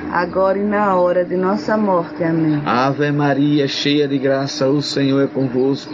agora 0.11 0.59
e 0.59 0.63
na 0.63 0.95
hora 0.95 1.23
de 1.23 1.35
nossa 1.35 1.77
morte. 1.77 2.23
Amém. 2.23 2.61
Ave 2.65 3.11
Maria, 3.11 3.67
cheia 3.67 4.07
de 4.07 4.17
graça, 4.17 4.67
o 4.67 4.81
Senhor 4.81 5.23
é 5.23 5.27
convosco. 5.27 5.93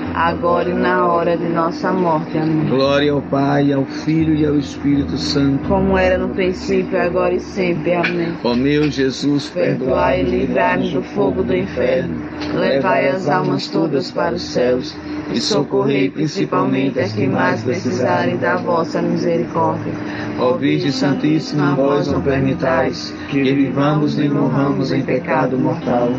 agora 0.13 0.69
e 0.69 0.73
na 0.73 1.07
hora 1.07 1.37
de 1.37 1.47
nossa 1.49 1.91
morte. 1.91 2.37
Amém. 2.37 2.65
Glória 2.69 3.11
ao 3.11 3.21
Pai, 3.21 3.71
ao 3.71 3.85
Filho 3.85 4.35
e 4.35 4.45
ao 4.45 4.57
Espírito 4.57 5.17
Santo. 5.17 5.67
Como 5.67 5.97
era 5.97 6.17
no 6.17 6.29
princípio, 6.29 6.99
agora 7.01 7.33
e 7.33 7.39
sempre. 7.39 7.93
Amém. 7.93 8.33
Ó 8.43 8.53
meu 8.53 8.89
Jesus, 8.89 9.49
Perdoai 9.49 10.21
e 10.21 10.23
livrai-me 10.23 10.91
do 10.91 11.01
fogo 11.01 11.43
do 11.43 11.55
inferno. 11.55 12.15
Levai 12.53 13.09
as 13.09 13.27
almas 13.27 13.67
todas 13.67 14.11
para 14.11 14.35
os 14.35 14.41
céus 14.41 14.95
e 15.33 15.39
socorrei 15.39 16.09
principalmente 16.09 16.99
as 16.99 17.13
que 17.13 17.25
mais 17.25 17.63
precisarem 17.63 18.37
da 18.37 18.57
vossa 18.57 19.01
misericórdia. 19.01 19.93
Ó 20.39 20.53
Virgem 20.53 20.91
Santíssima, 20.91 21.75
vós 21.75 22.07
não 22.07 22.21
permitais 22.21 23.13
que 23.29 23.41
vivamos 23.41 24.17
nem 24.17 24.29
morramos 24.29 24.91
em 24.91 25.01
pecado 25.01 25.57
mortal. 25.57 26.09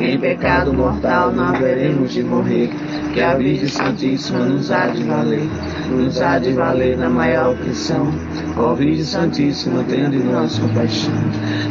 Em 0.00 0.18
pecado 0.18 0.72
mortal 0.72 1.32
não 1.32 1.44
haveremos 1.44 2.12
de 2.12 2.22
morrer, 2.22 2.70
Que 3.12 3.20
a 3.20 3.34
Virgem 3.40 3.68
Santíssima 3.68 4.40
nos 4.40 4.70
há 4.70 4.88
de 4.88 5.02
valer, 5.02 5.48
nos 5.90 6.20
há 6.20 6.38
de 6.38 6.52
valer 6.52 6.98
na 6.98 7.08
maior 7.08 7.54
aflição. 7.54 8.12
Ó 8.54 8.74
Virgem 8.74 9.02
Santíssima, 9.04 9.82
tenha 9.84 10.10
de 10.10 10.18
nós 10.18 10.58
compaixão. 10.58 11.14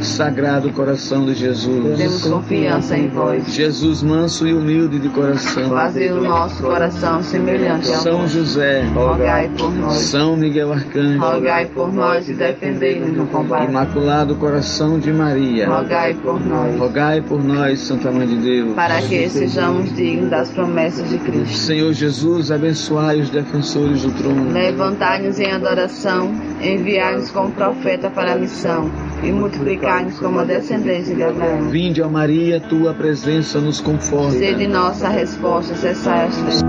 Sagrado 0.02 0.72
coração 0.72 1.28
de 1.28 1.36
Jesus, 1.36 1.98
temos 1.98 2.26
confiança 2.26 2.98
em 2.98 3.08
vós. 3.10 3.54
Jesus 3.54 4.02
manso 4.02 4.48
e 4.48 4.54
humilde 4.54 4.98
de 4.98 5.10
coração. 5.10 5.70
Fazei 5.70 6.12
o 6.12 6.24
nosso 6.24 6.64
coração 6.64 7.22
semelhante 7.22 7.94
ao 7.94 8.02
São. 8.02 8.28
José, 8.28 8.84
Rogai 8.94 9.50
por 9.58 9.72
nós. 9.72 9.98
São 9.98 10.36
Miguel 10.36 10.74
Arcanjo, 10.74 11.20
Rogai 11.20 11.66
por 11.68 11.94
nós 11.94 12.28
e 12.30 12.34
defendei-nos 12.34 13.16
no 13.16 13.28
combate. 13.28 13.70
Imaculado 13.70 14.36
Coração 14.36 15.00
de 15.00 15.12
Maria, 15.12 15.68
Rogai 15.70 16.16
por 16.16 16.44
nós. 16.44 16.80
rogai 16.80 17.22
por 17.22 17.44
nós, 17.44 17.80
Santa 17.80 18.12
Mãe 18.12 18.26
de 18.28 18.38
Deus. 18.38 18.74
Para 18.74 19.02
que 19.02 19.30
sejamos 19.30 19.94
dignos 19.96 20.30
das 20.30 20.50
promessas 20.50 21.08
de 21.10 21.18
Cristo. 21.20 21.59
Senhor 21.60 21.94
Jesus, 21.94 22.52
abençoai 22.52 23.20
os 23.20 23.30
defensores 23.30 24.02
do 24.04 24.12
trono. 24.12 24.52
Levantai-nos 24.52 25.40
em 25.40 25.52
adoração, 25.52 26.32
enviai-nos 26.62 27.30
como 27.30 27.52
profeta 27.52 28.10
para 28.10 28.34
a 28.34 28.36
missão 28.38 28.90
e 29.22 29.32
multiplicai-nos 29.32 30.18
como 30.20 30.40
a 30.40 30.46
descendência 30.46 31.14
de 31.14 31.24
Abraão. 31.24 31.70
Vinde, 31.70 32.02
ó 32.02 32.10
Maria, 32.10 32.60
tua 32.60 32.94
presença 32.94 33.60
nos 33.60 33.82
conforta. 33.82 34.38
Sede 34.38 34.68
nossa 34.68 35.10
resposta, 35.10 35.76
cessai 35.76 36.28
as 36.28 36.36
trevas. 36.36 36.62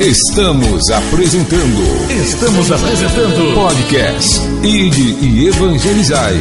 Estamos 0.00 0.90
apresentando 0.90 2.10
Estamos 2.10 2.72
apresentando 2.72 3.54
podcast 3.54 4.40
Ide 4.64 5.24
e 5.24 5.46
Evangelizai. 5.48 6.40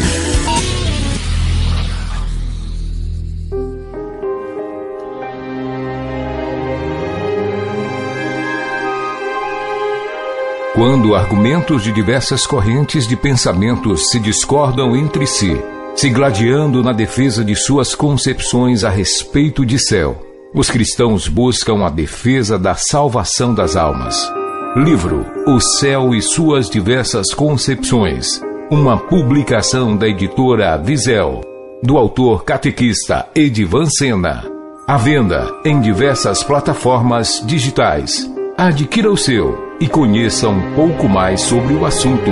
Quando 10.80 11.14
argumentos 11.14 11.84
de 11.84 11.92
diversas 11.92 12.48
correntes 12.48 13.06
de 13.06 13.18
pensamentos 13.18 14.12
se 14.12 14.18
discordam 14.18 14.96
entre 14.96 15.28
si, 15.28 15.62
se 15.94 16.10
gladiando 16.10 16.82
na 16.82 16.94
defesa 16.94 17.44
de 17.44 17.54
suas 17.54 17.94
concepções 17.94 18.86
a 18.86 18.90
respeito 18.90 19.66
de 19.66 19.78
céu, 19.78 20.18
os 20.56 20.70
cristãos 20.70 21.28
buscam 21.28 21.86
a 21.86 21.90
defesa 21.90 22.58
da 22.58 22.76
salvação 22.76 23.54
das 23.54 23.76
almas. 23.76 24.32
Livro 24.78 25.26
O 25.46 25.60
Céu 25.60 26.16
e 26.16 26.22
Suas 26.22 26.70
Diversas 26.70 27.34
Concepções. 27.34 28.42
Uma 28.72 28.98
publicação 28.98 29.98
da 29.98 30.08
editora 30.08 30.78
Visel, 30.78 31.42
do 31.84 31.98
autor 31.98 32.46
catequista 32.46 33.28
Edivan 33.36 33.88
Sena. 33.88 34.46
À 34.88 34.96
venda 34.96 35.54
em 35.66 35.82
diversas 35.82 36.42
plataformas 36.42 37.44
digitais. 37.46 38.32
Adquira 38.58 39.12
o 39.12 39.18
seu 39.18 39.69
e 39.80 39.88
conheça 39.88 40.50
um 40.50 40.74
pouco 40.74 41.08
mais 41.08 41.42
sobre 41.42 41.74
o 41.74 41.86
assunto. 41.86 42.32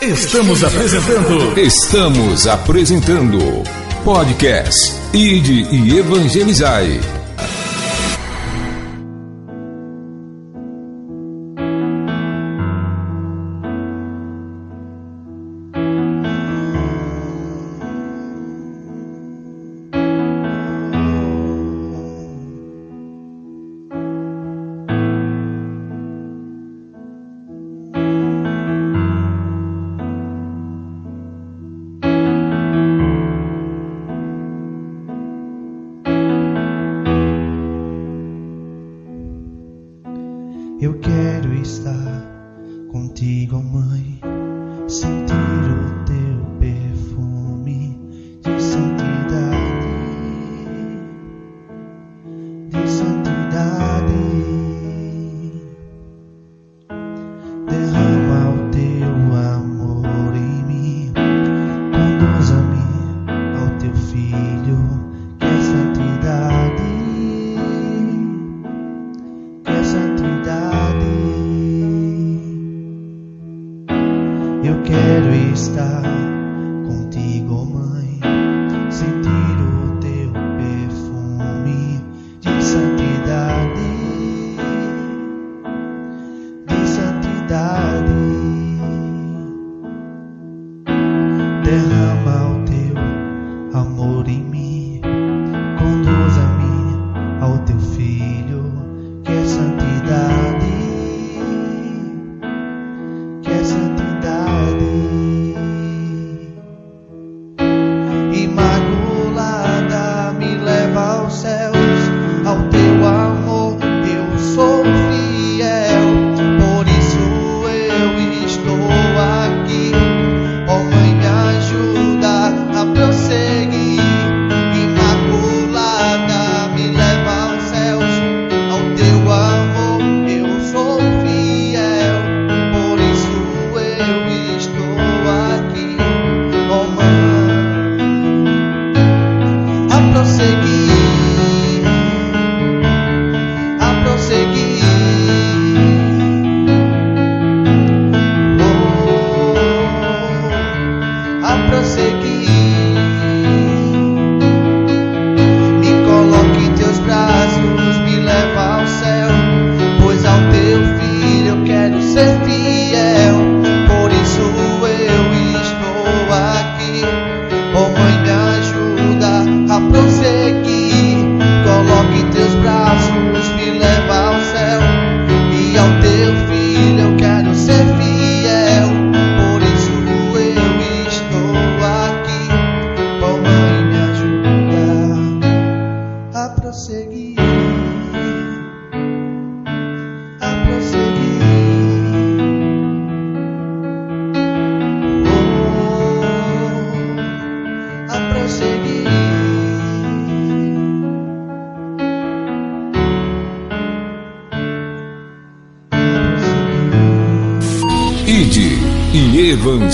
Estamos 0.00 0.64
apresentando 0.64 1.60
Estamos 1.60 2.46
apresentando 2.46 3.38
podcast 4.02 4.94
Ide 5.12 5.66
e 5.70 5.98
Evangelizai. 5.98 7.19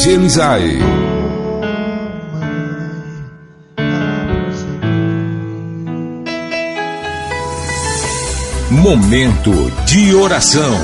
Evangelizai. 0.07 0.79
Momento 8.71 9.51
de 9.85 10.14
oração. 10.14 10.75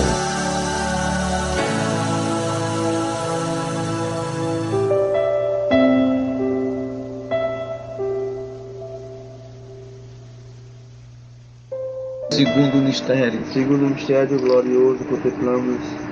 Segundo 12.31 12.77
mistério, 12.79 13.41
Segundo 13.53 13.87
o 13.87 13.91
mistério 13.91 14.41
glorioso, 14.41 15.05
contemplamos 15.05 16.12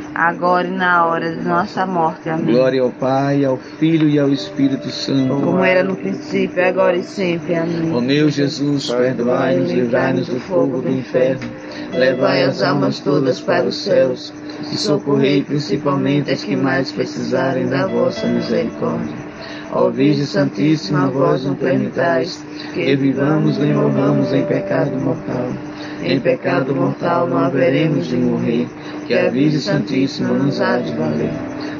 agora 0.13 0.67
e 0.67 0.71
na 0.71 1.05
hora 1.05 1.35
de 1.35 1.41
nossa 1.41 1.85
morte. 1.85 2.29
Amém. 2.29 2.53
Glória 2.55 2.81
ao 2.81 2.91
Pai, 2.91 3.45
ao 3.45 3.57
Filho 3.57 4.07
e 4.09 4.19
ao 4.19 4.29
Espírito 4.29 4.89
Santo. 4.89 5.41
Como 5.41 5.63
era 5.63 5.83
no 5.83 5.95
princípio, 5.95 6.65
agora 6.65 6.97
e 6.97 7.03
sempre. 7.03 7.55
Amém. 7.55 7.93
Ó 7.93 8.01
meu 8.01 8.29
Jesus, 8.29 8.89
perdoai-nos, 8.89 9.71
livrai-nos 9.71 10.27
do 10.27 10.39
fogo 10.39 10.81
do 10.81 10.89
inferno, 10.89 11.49
levai 11.93 12.43
as 12.43 12.61
almas 12.61 12.99
todas 12.99 13.39
para 13.39 13.65
os 13.65 13.75
céus 13.75 14.33
e 14.71 14.77
socorrei 14.77 15.43
principalmente 15.43 16.31
as 16.31 16.43
que 16.43 16.55
mais 16.55 16.91
precisarem 16.91 17.67
da 17.67 17.87
vossa 17.87 18.27
misericórdia. 18.27 19.31
Ó 19.73 19.89
Virgem 19.89 20.25
Santíssima, 20.25 21.07
vós 21.07 21.45
não 21.45 21.55
permitais 21.55 22.43
que 22.73 22.95
vivamos 22.95 23.57
nem 23.57 23.73
morramos 23.73 24.33
em 24.33 24.45
pecado 24.45 24.91
mortal. 24.99 25.70
Em 26.03 26.19
pecado 26.19 26.75
mortal 26.75 27.27
não 27.27 27.37
haveremos 27.37 28.07
de 28.07 28.17
morrer, 28.17 28.67
que 29.07 29.13
a 29.13 29.29
Virgem 29.29 29.59
Santíssima 29.59 30.33
nos 30.33 30.59
há 30.59 30.77
de 30.77 30.93
valer. 30.93 31.31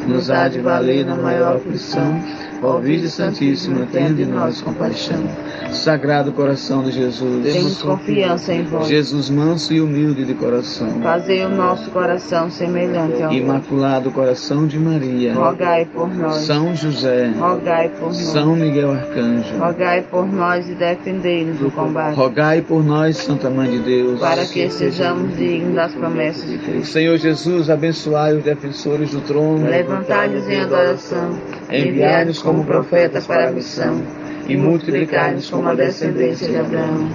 Nos 0.07 0.29
há 0.29 0.47
de 0.47 0.59
valer 0.59 1.05
na 1.05 1.15
maior 1.15 1.55
aflição. 1.57 2.21
Ó 2.61 2.77
Virgem 2.77 3.09
Santíssima, 3.09 3.87
tende 3.91 4.23
de 4.23 4.25
nós 4.25 4.61
compaixão. 4.61 5.23
Sagrado 5.69 6.31
coração 6.31 6.83
de 6.83 6.91
Jesus, 6.91 7.53
Temos 7.53 7.81
confiança 7.81 8.53
em 8.53 8.63
vós. 8.63 8.87
Jesus 8.87 9.29
manso 9.29 9.73
e 9.73 9.81
humilde 9.81 10.25
de 10.25 10.33
coração. 10.33 10.89
Fazei 11.01 11.45
o 11.45 11.49
nosso 11.49 11.89
coração 11.91 12.49
semelhante 12.49 13.21
ao. 13.21 13.31
Imaculado 13.31 14.11
coração 14.11 14.67
de 14.67 14.77
Maria. 14.77 15.33
Rogai 15.33 15.85
por 15.85 16.13
nós. 16.13 16.35
São 16.35 16.75
José. 16.75 17.31
Rogai 17.37 17.89
por 17.89 18.07
nós. 18.07 18.17
São 18.17 18.55
Miguel 18.55 18.91
Arcanjo. 18.91 19.57
Rogai 19.57 20.01
por 20.01 20.25
nós 20.31 20.69
e 20.69 20.75
defendei-nos 20.75 21.57
do 21.57 21.71
combate. 21.71 22.15
Rogai 22.15 22.61
por 22.61 22.83
nós, 22.83 23.17
Santa 23.17 23.49
Mãe 23.49 23.69
de 23.71 23.79
Deus. 23.79 24.19
Para 24.19 24.45
que 24.45 24.69
sejamos 24.69 25.35
dignos 25.37 25.75
das 25.75 25.93
promessas 25.93 26.49
de 26.49 26.57
Cristo. 26.57 26.91
Senhor 26.91 27.17
Jesus, 27.17 27.69
abençoai 27.69 28.35
os 28.35 28.43
defensores 28.43 29.11
do 29.11 29.21
trono. 29.21 29.67
Levantai-nos 29.67 30.47
em 30.49 30.61
adoração. 30.61 31.37
Enviai-nos 31.71 32.41
como 32.41 32.65
profetas 32.65 33.25
para 33.25 33.49
a 33.49 33.51
missão. 33.51 34.01
E 34.47 34.57
multiplicai-nos 34.57 35.49
como 35.49 35.69
a 35.69 35.75
descendência 35.75 36.49
de 36.49 36.57
Abraão. 36.57 37.09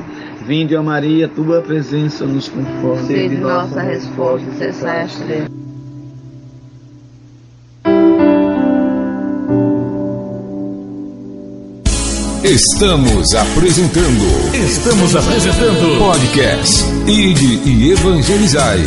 Vinde, 0.46 0.76
ó 0.76 0.82
Maria, 0.82 1.28
tua 1.28 1.60
presença 1.60 2.24
nos 2.24 2.48
conforta. 2.48 3.06
Sede 3.06 3.36
nossa 3.36 3.80
resposta, 3.82 4.46
cessai 4.58 5.02
as 5.02 5.14
trevas. 5.16 5.56
Estamos 12.44 13.34
apresentando 13.34 14.54
Estamos 14.54 15.16
apresentando 15.16 15.98
podcast 15.98 16.84
Ide 17.08 17.68
e 17.68 17.90
Evangelizai. 17.90 18.78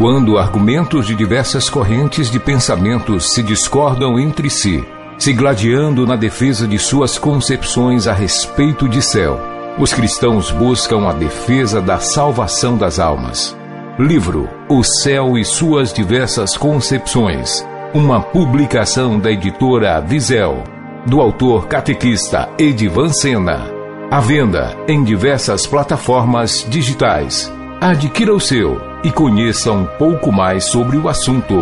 Quando 0.00 0.38
argumentos 0.38 1.06
de 1.06 1.14
diversas 1.14 1.68
correntes 1.68 2.30
de 2.30 2.40
pensamentos 2.40 3.34
se 3.34 3.42
discordam 3.42 4.18
entre 4.18 4.48
si, 4.48 4.82
se 5.18 5.30
gladiando 5.30 6.06
na 6.06 6.16
defesa 6.16 6.66
de 6.66 6.78
suas 6.78 7.18
concepções 7.18 8.06
a 8.06 8.14
respeito 8.14 8.88
de 8.88 9.02
céu, 9.02 9.38
os 9.78 9.92
cristãos 9.92 10.50
buscam 10.50 11.06
a 11.06 11.12
defesa 11.12 11.82
da 11.82 11.98
salvação 11.98 12.78
das 12.78 12.98
almas. 12.98 13.54
Livro 13.98 14.48
O 14.70 14.82
Céu 14.82 15.36
e 15.36 15.44
Suas 15.44 15.92
Diversas 15.92 16.56
Concepções. 16.56 17.62
Uma 17.92 18.22
publicação 18.22 19.18
da 19.18 19.30
editora 19.30 20.00
Visel, 20.00 20.64
do 21.04 21.20
autor 21.20 21.68
catequista 21.68 22.48
Edivan 22.58 23.10
Sena. 23.10 23.70
À 24.10 24.18
venda 24.18 24.74
em 24.88 25.04
diversas 25.04 25.66
plataformas 25.66 26.64
digitais. 26.70 27.52
Adquira 27.82 28.34
o 28.34 28.40
seu 28.40 28.89
e 29.02 29.10
conheça 29.10 29.72
um 29.72 29.84
pouco 29.84 30.30
mais 30.30 30.64
sobre 30.64 30.96
o 30.96 31.08
assunto. 31.08 31.54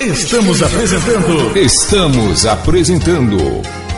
Estamos 0.00 0.62
apresentando 0.62 1.58
Estamos 1.58 2.46
apresentando 2.46 3.36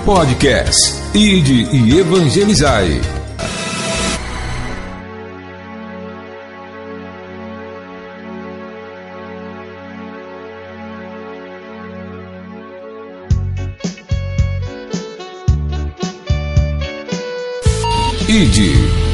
podcast 0.05 0.95
Ide 1.15 1.69
e 1.73 1.99
Evangelizai. 1.99 3.20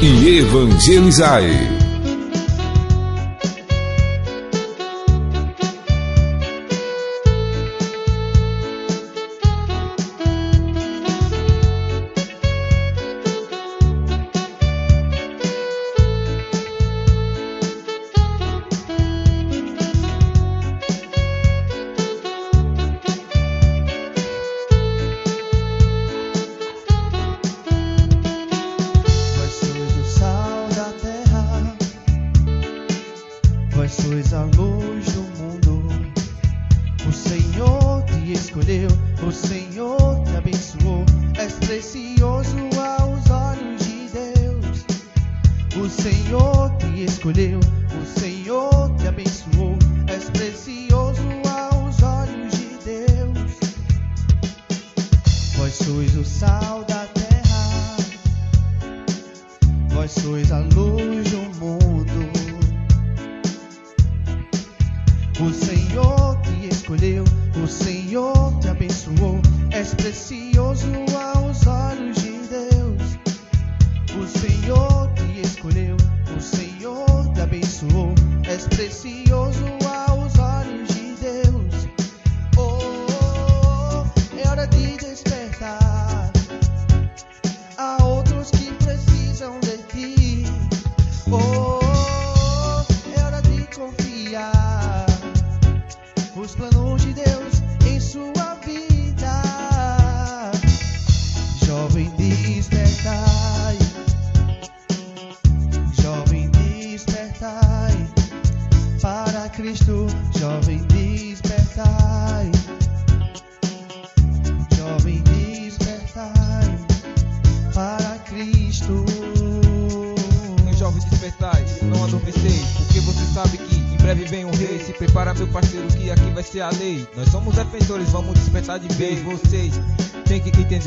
E 0.07 0.39
Evangelizai. 0.39 1.86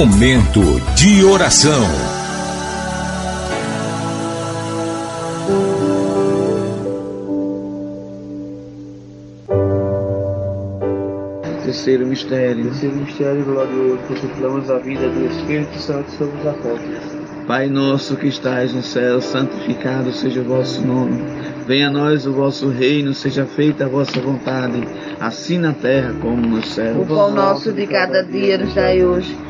Momento 0.00 0.62
de 0.96 1.22
oração. 1.22 1.84
Terceiro 11.62 12.06
mistério. 12.06 12.64
Terceiro 12.64 12.96
mistério 12.96 13.44
glorioso, 13.44 13.98
contemplamos 14.08 14.70
a 14.70 14.78
vida 14.78 15.06
do 15.06 15.26
Espírito 15.26 15.78
Santo 15.78 16.10
sobre 16.12 16.34
os 16.38 16.46
apóstolos. 16.46 17.20
Pai 17.46 17.68
nosso 17.68 18.16
que 18.16 18.28
estais 18.28 18.72
no 18.72 18.82
céu, 18.82 19.20
santificado 19.20 20.14
seja 20.14 20.40
o 20.40 20.44
vosso 20.44 20.80
nome. 20.80 21.22
Venha 21.66 21.88
a 21.88 21.90
nós 21.90 22.24
o 22.24 22.32
vosso 22.32 22.70
reino, 22.70 23.12
seja 23.12 23.44
feita 23.44 23.84
a 23.84 23.88
vossa 23.88 24.18
vontade, 24.18 24.80
assim 25.20 25.58
na 25.58 25.74
terra 25.74 26.14
como 26.22 26.40
no 26.40 26.60
O 26.60 26.64
céu. 26.64 27.04
pão 27.06 27.30
nosso 27.30 27.70
de 27.70 27.86
cada 27.86 28.22
dia 28.22 28.56
nos 28.56 28.74
dai 28.74 29.04
hoje. 29.04 29.49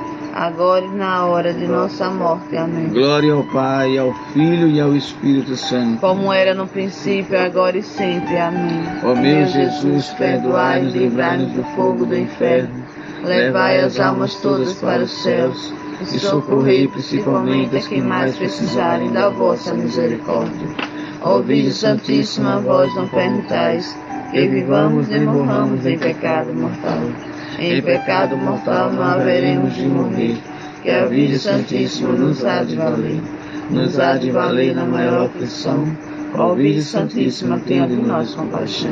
agora 0.33 0.85
e 0.85 0.89
na 0.89 1.25
hora 1.25 1.53
de 1.53 1.67
nossa 1.67 2.09
morte. 2.09 2.55
Amém. 2.57 2.89
Glória 2.89 3.33
ao 3.33 3.43
Pai, 3.43 3.97
ao 3.97 4.13
Filho 4.33 4.67
e 4.67 4.79
ao 4.79 4.95
Espírito 4.95 5.55
Santo. 5.55 5.99
Como 5.99 6.31
era 6.31 6.53
no 6.53 6.67
princípio, 6.67 7.39
agora 7.39 7.77
e 7.77 7.83
sempre. 7.83 8.37
Amém. 8.37 8.83
Ó 9.03 9.15
meu 9.15 9.45
Jesus, 9.47 10.09
perdoai-nos, 10.17 10.93
livrai-nos 10.93 11.51
do 11.53 11.63
fogo 11.75 12.05
do 12.05 12.17
inferno. 12.17 12.83
Levai 13.23 13.79
as 13.81 13.99
almas 13.99 14.35
todas 14.35 14.73
para 14.73 15.03
os 15.03 15.11
céus 15.23 15.73
e 16.01 16.19
socorrei 16.19 16.87
principalmente 16.87 17.77
as 17.77 17.87
que 17.87 18.01
mais 18.01 18.35
precisarem 18.35 19.11
da 19.11 19.29
vossa 19.29 19.73
misericórdia. 19.73 20.67
Virgem 21.45 21.71
Santíssima, 21.71 22.59
vós 22.59 22.93
não 22.95 23.07
permitais 23.07 23.95
que 24.31 24.47
vivamos 24.47 25.07
nem 25.07 25.25
morramos 25.25 25.85
em 25.85 25.97
pecado 25.97 26.53
mortal. 26.53 27.30
Em 27.63 27.79
pecado 27.79 28.35
mortal 28.35 28.91
não 28.91 29.03
haveremos 29.03 29.75
de 29.75 29.83
morrer, 29.83 30.35
que 30.81 30.89
a 30.89 31.05
Virgem 31.05 31.37
Santíssima 31.37 32.11
nos 32.11 32.43
há 32.43 32.63
de 32.63 32.75
valer. 32.75 33.21
Nos 33.69 33.99
há 33.99 34.17
de 34.17 34.31
valer 34.31 34.73
na 34.73 34.83
maior 34.83 35.27
aflição. 35.27 35.85
Ó 36.35 36.53
Virgem 36.55 36.81
Santíssima, 36.81 37.59
tenha 37.59 37.87
de 37.87 37.95
nós 37.95 38.33
compaixão. 38.33 38.91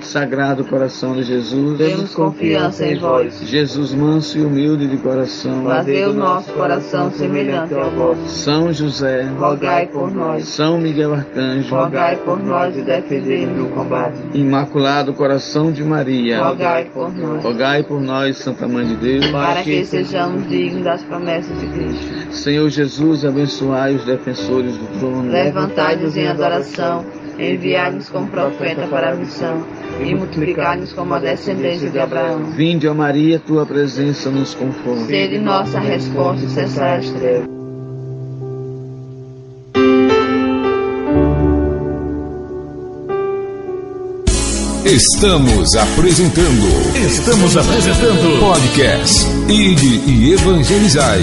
Sagrado 0.00 0.64
coração 0.64 1.14
de 1.14 1.22
Jesus, 1.22 1.78
Temos 1.78 2.14
confiança 2.14 2.86
em 2.86 2.98
vós. 2.98 3.40
Jesus 3.46 3.94
manso 3.94 4.38
e 4.38 4.42
humilde 4.44 4.86
de 4.88 4.96
coração, 4.96 5.64
Fazei 5.64 6.04
o 6.04 6.12
nosso 6.12 6.52
coração 6.52 7.10
semelhante 7.12 7.74
ao 7.74 7.90
vosso. 7.90 8.26
São 8.26 8.72
José, 8.72 9.22
Rogai 9.38 9.86
por 9.86 10.10
nós. 10.10 10.48
São 10.48 10.78
Miguel 10.80 11.14
Arcanjo, 11.14 11.74
Rogai 11.74 12.16
por 12.16 12.42
nós 12.42 12.76
e 12.76 12.82
defendei-nos 12.82 13.56
no 13.56 13.68
combate. 13.68 14.16
Imaculado 14.34 15.12
Coração 15.12 15.70
de 15.70 15.84
Maria, 15.84 16.42
Rogai 16.42 16.84
por 16.92 17.12
nós. 17.16 17.44
rogai 17.44 17.82
por 17.82 18.00
nós, 18.00 18.36
Santa 18.38 18.66
Mãe 18.66 18.86
de 18.86 18.96
Deus, 18.96 19.26
Para 19.30 19.62
que 19.62 19.84
sejamos 19.84 20.48
dignos 20.48 20.82
das 20.84 21.02
promessas 21.02 21.58
de 21.60 21.66
Cristo. 21.68 22.32
Senhor 22.32 22.68
Jesus, 22.68 23.24
abençoai 23.24 23.94
os 23.94 24.04
defensores 24.04 24.76
do 24.76 24.98
trono, 24.98 25.30
Levantai-nos 25.30 26.16
em 26.16 26.26
adoração, 26.26 26.79
enviai-nos 27.38 28.08
como 28.08 28.26
profeta 28.28 28.86
para 28.86 29.12
a 29.12 29.14
missão 29.14 29.64
e 30.00 30.14
multiplicai-nos 30.14 30.92
como 30.92 31.14
a 31.14 31.18
descendência 31.18 31.90
de 31.90 31.98
Abraão. 31.98 32.44
Vinde, 32.52 32.88
ó 32.88 32.94
Maria, 32.94 33.38
tua 33.38 33.64
presença 33.66 34.30
nos 34.30 34.54
conforme. 34.54 35.06
Sede 35.06 35.38
nossa 35.38 35.78
resposta 35.78 36.44
e 36.44 36.48
cessai 36.48 36.98
as 36.98 37.10
trevas. 37.10 37.60
Estamos 44.84 45.76
apresentando 45.76 46.66
Estamos 47.06 47.56
apresentando 47.56 48.40
podcast 48.40 49.26
Ide 49.48 50.10
e 50.10 50.32
Evangelizai. 50.32 51.20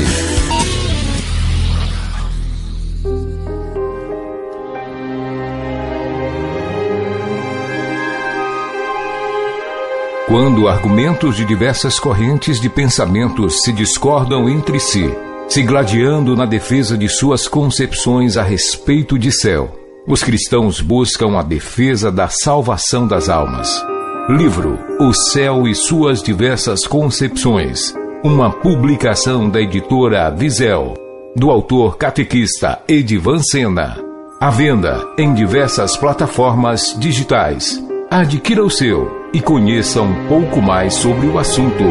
Quando 10.28 10.68
argumentos 10.68 11.38
de 11.38 11.46
diversas 11.46 12.02
correntes 12.02 12.60
de 12.60 12.68
pensamentos 12.68 13.62
se 13.62 13.72
discordam 13.72 14.50
entre 14.50 14.78
si, 14.78 15.10
se 15.48 15.64
gladiando 15.64 16.36
na 16.36 16.46
defesa 16.46 16.98
de 16.98 17.08
suas 17.08 17.48
concepções 17.48 18.36
a 18.36 18.44
respeito 18.44 19.18
de 19.18 19.32
céu, 19.32 19.74
os 20.06 20.22
cristãos 20.22 20.82
buscam 20.82 21.40
a 21.40 21.42
defesa 21.42 22.12
da 22.12 22.28
salvação 22.28 23.08
das 23.08 23.30
almas. 23.30 23.82
Livro 24.28 24.78
O 25.00 25.14
Céu 25.14 25.66
e 25.66 25.74
Suas 25.74 26.22
Diversas 26.22 26.86
Concepções. 26.86 27.96
Uma 28.22 28.52
publicação 28.52 29.50
da 29.50 29.62
editora 29.62 30.30
Visel, 30.30 30.94
do 31.38 31.50
autor 31.50 31.96
catequista 31.96 32.82
Edivan 32.86 33.40
Sena. 33.40 33.98
À 34.42 34.50
venda 34.50 35.08
em 35.18 35.34
diversas 35.34 35.96
plataformas 35.96 36.94
digitais. 37.00 37.82
Adquira 38.12 38.64
o 38.64 38.70
seu 38.70 39.27
e 39.38 39.42
conheça 39.42 40.02
um 40.02 40.28
pouco 40.28 40.60
mais 40.60 40.96
sobre 40.96 41.28
o 41.28 41.38
assunto. 41.38 41.84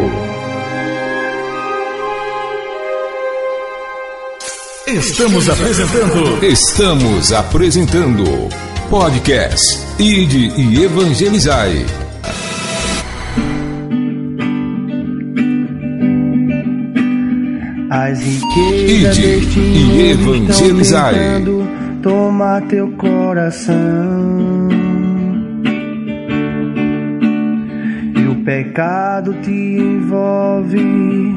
Estamos 4.89 5.49
apresentando 5.49 6.45
Estamos 6.45 7.33
apresentando 7.33 8.25
podcast 8.91 9.63
Ide 9.97 10.61
e 10.61 10.83
Evangelizai. 10.83 11.87
As 17.89 18.19
riquezas 18.21 19.19
Ide 19.19 19.23
deste 19.23 19.61
e 19.61 20.11
evangelizai. 20.11 21.45
tomar 22.03 22.63
teu 22.63 22.91
coração. 22.97 24.56
Pecado 28.47 29.35
te 29.43 29.51
envolve 29.51 31.37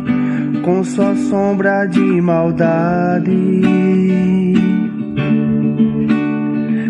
com 0.64 0.84
sua 0.84 1.16
sombra 1.16 1.88
de 1.88 2.22
maldade, 2.22 3.64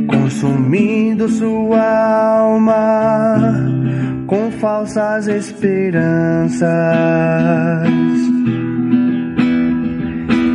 consumindo 0.07 1.29
sua 1.29 2.37
alma 2.41 3.65
com 4.27 4.51
falsas 4.51 5.29
esperanças. 5.29 6.67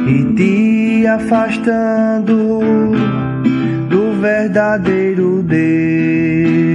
E 0.07 0.35
te 0.37 1.07
afastando 1.07 2.61
do 3.89 4.21
verdadeiro 4.21 5.43
Deus, 5.43 6.74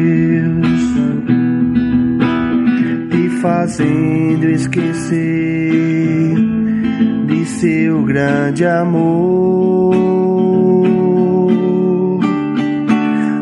fazendo 3.42 4.50
esquecer 4.50 6.36
de 7.26 7.46
seu 7.46 8.04
grande 8.04 8.66
amor. 8.66 9.96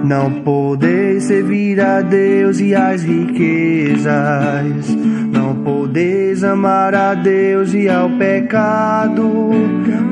Não 0.03 0.31
podeis 0.43 1.23
servir 1.25 1.79
a 1.81 2.01
Deus 2.01 2.59
e 2.59 2.73
as 2.73 3.03
riquezas. 3.03 4.97
Podeis 5.67 6.43
amar 6.45 6.95
a 6.95 7.13
Deus 7.13 7.73
e 7.73 7.89
ao 7.89 8.09
pecado. 8.11 9.49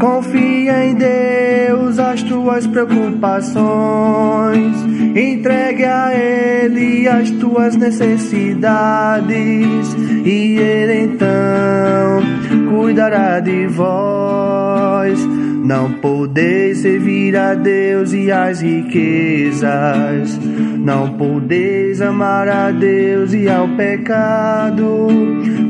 Confia 0.01 0.83
em 0.83 0.95
Deus 0.95 1.97
as 1.97 2.21
tuas 2.23 2.67
preocupações. 2.67 4.75
Entregue 5.15 5.85
a 5.85 6.13
Ele 6.13 7.07
as 7.07 7.31
tuas 7.31 7.77
necessidades. 7.77 9.95
E 10.25 10.57
Ele 10.57 11.05
então 11.05 12.21
cuidará 12.69 13.39
de 13.39 13.65
vós. 13.67 15.17
Não 15.63 15.89
podeis 15.93 16.79
servir 16.79 17.37
a 17.37 17.53
Deus 17.53 18.11
e 18.11 18.29
as 18.29 18.59
riquezas. 18.59 20.37
Não 20.85 21.17
podeis 21.17 21.99
amar 21.99 22.47
a 22.47 22.69
Deus 22.69 23.33
e 23.33 23.49
ao 23.49 23.67
pecado. 23.69 25.07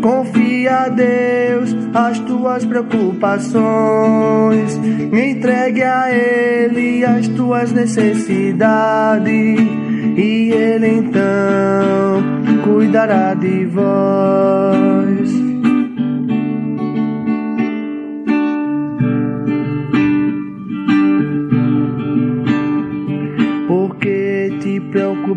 Confia 0.02 0.80
a 0.80 0.90
Deus 0.90 1.74
as 1.94 2.20
tuas 2.20 2.66
preocupações. 2.66 4.76
Entregue 5.14 5.84
a 5.84 6.14
Ele 6.14 7.06
as 7.06 7.30
tuas 7.30 7.72
necessidades. 7.72 9.58
E 10.18 10.52
Ele 10.52 10.98
então 10.98 12.22
cuidará 12.66 13.34
de 13.36 13.66
vós. 13.68 15.45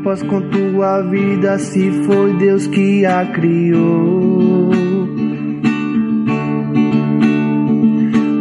Preocupas 0.08 0.22
com 0.22 0.40
tua 0.40 1.02
vida 1.02 1.58
se 1.58 1.90
foi 2.06 2.32
Deus 2.34 2.66
que 2.68 3.04
a 3.04 3.26
criou? 3.26 4.70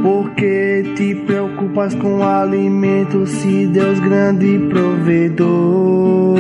Porque 0.02 0.94
te 0.96 1.14
preocupas 1.26 1.94
com 1.96 2.24
alimento 2.24 3.26
se 3.28 3.68
Deus 3.68 4.00
grande 4.00 4.60
provedor? 4.70 6.38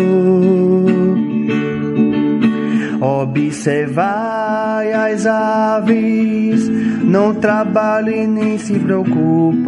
Observai 3.01 4.93
as 4.93 5.25
aves, 5.25 6.69
não 7.03 7.33
trabalham 7.33 8.15
e 8.15 8.27
nem 8.27 8.57
se 8.57 8.79
preocupam 8.79 9.67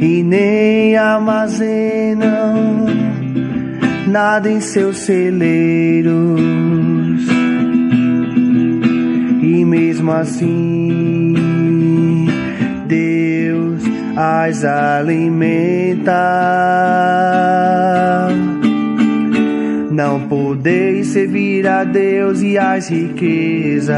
e 0.00 0.22
nem 0.22 0.96
armazenam 0.96 2.86
nada 4.06 4.50
em 4.50 4.60
seus 4.60 4.98
celeiros. 4.98 6.40
E 9.42 9.64
mesmo 9.64 10.12
assim, 10.12 11.34
Deus 12.86 13.82
as 14.16 14.64
alimenta. 14.64 16.12
Não 19.90 20.20
podeis 20.28 21.08
servir 21.08 21.66
a 21.66 21.84
Deus 21.84 22.42
e 22.42 22.56
as 22.58 22.88
riquezas. 22.88 23.96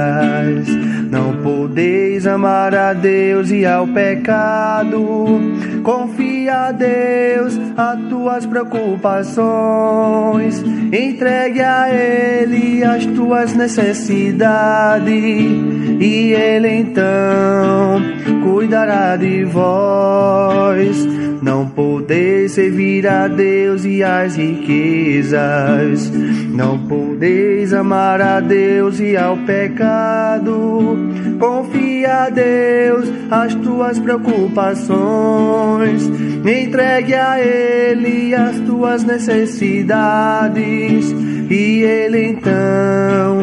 Não 1.11 1.37
podeis 1.43 2.27
amar 2.27 2.75
a 2.75 2.93
Deus 2.93 3.51
e 3.51 3.65
ao 3.65 3.87
pecado. 3.87 5.41
Confia 5.89 6.67
a 6.67 6.71
Deus 6.71 7.59
as 7.75 7.99
tuas 8.11 8.45
preocupações. 8.45 10.63
Entregue 10.93 11.63
a 11.63 11.89
Ele 11.89 12.85
as 12.85 13.07
tuas 13.07 13.55
necessidades. 13.55 15.09
E 15.09 16.35
Ele 16.35 16.69
então 16.69 18.03
cuidará 18.45 19.17
de 19.17 19.45
vós. 19.45 21.07
Não 21.41 21.67
podeis 21.67 22.53
servir 22.53 23.07
a 23.07 23.27
Deus 23.27 23.87
e 23.87 24.03
as 24.03 24.37
riquezas. 24.37 26.13
Não 26.51 26.87
podeis 26.87 27.73
amar 27.73 28.21
a 28.21 28.41
Deus 28.41 29.01
e 29.01 29.17
ao 29.17 29.39
pecado. 29.39 30.99
Confia 31.39 32.25
a 32.25 32.31
Deus 32.31 33.11
as 33.31 33.55
tuas 33.55 33.99
preocupações. 33.99 35.78
Entregue 35.85 37.15
a 37.15 37.41
Ele 37.41 38.35
as 38.35 38.59
tuas 38.61 39.05
necessidades. 39.05 41.15
E 41.51 41.83
Ele 41.83 42.27
então 42.27 43.39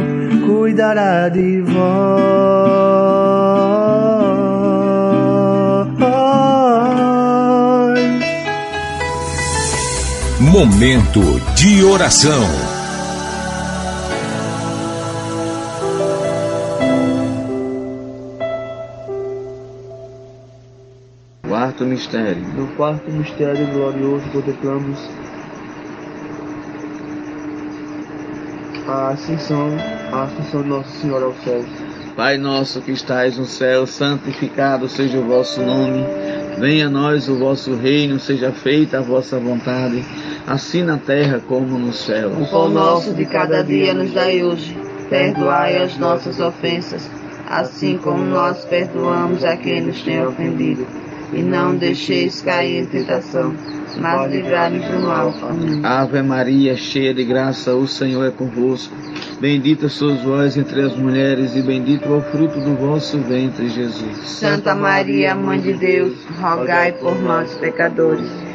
cuidará 0.45 1.29
de 1.29 1.61
vós. 1.61 2.75
Momento 10.39 11.21
de 11.55 11.83
oração. 11.83 12.74
Quarto 21.75 21.89
mistério. 21.89 22.41
No 22.55 22.67
quarto 22.77 23.11
mistério 23.11 23.67
glorioso 23.67 24.23
contemplamos 24.31 24.97
a 28.87 29.09
ascensão, 29.09 29.71
a 30.13 30.23
ascensão 30.23 30.63
de 30.63 30.69
Nossa 30.69 30.89
Senhora 31.01 31.25
aos 31.25 31.35
céus. 31.43 31.65
Pai 32.15 32.37
nosso 32.37 32.79
que 32.79 32.93
estais 32.93 33.37
no 33.37 33.43
céu, 33.43 33.85
santificado 33.85 34.87
seja 34.87 35.17
o 35.17 35.23
vosso 35.23 35.61
nome. 35.61 36.05
Venha 36.57 36.87
a 36.87 36.89
nós 36.89 37.27
o 37.27 37.35
vosso 37.35 37.75
reino, 37.75 38.21
seja 38.21 38.53
feita 38.53 38.99
a 38.99 39.01
vossa 39.01 39.37
vontade 39.37 40.01
assim 40.47 40.81
na 40.81 40.97
terra 40.97 41.41
como 41.45 41.77
no 41.77 41.91
céu. 41.91 42.31
O 42.39 42.47
pão 42.47 42.69
nosso 42.69 43.13
de 43.13 43.25
cada 43.25 43.61
dia 43.61 43.93
nos 43.93 44.13
dai 44.13 44.41
hoje. 44.41 44.77
Perdoai 45.09 45.75
as 45.75 45.97
nossas 45.97 46.39
ofensas, 46.39 47.11
assim 47.49 47.97
como 47.97 48.23
nós 48.23 48.63
perdoamos 48.63 49.43
a 49.43 49.57
quem 49.57 49.81
nos 49.81 50.01
tem 50.01 50.25
ofendido. 50.25 50.87
E 51.35 51.41
não 51.41 51.75
deixeis 51.75 52.41
cair 52.41 52.83
em 52.83 52.85
tentação, 52.85 53.53
mas 53.99 54.31
livrai-nos 54.31 54.87
do 54.87 54.99
mal. 55.01 55.33
Amém. 55.43 55.81
Ave 55.83 56.21
Maria, 56.21 56.77
cheia 56.77 57.13
de 57.13 57.25
graça, 57.25 57.75
o 57.75 57.85
Senhor 57.87 58.25
é 58.25 58.31
convosco. 58.31 58.95
Bendita 59.41 59.89
sois 59.89 60.21
vós 60.23 60.55
entre 60.55 60.81
as 60.81 60.95
mulheres, 60.95 61.55
e 61.55 61.61
bendito 61.61 62.05
é 62.05 62.17
o 62.17 62.21
fruto 62.21 62.59
do 62.61 62.75
vosso 62.75 63.17
ventre, 63.19 63.67
Jesus. 63.67 64.17
Santa 64.25 64.73
Maria, 64.73 65.35
Mãe 65.35 65.59
de 65.59 65.73
Deus, 65.73 66.13
rogai 66.39 66.93
por 66.93 67.21
nós, 67.21 67.53
pecadores 67.55 68.54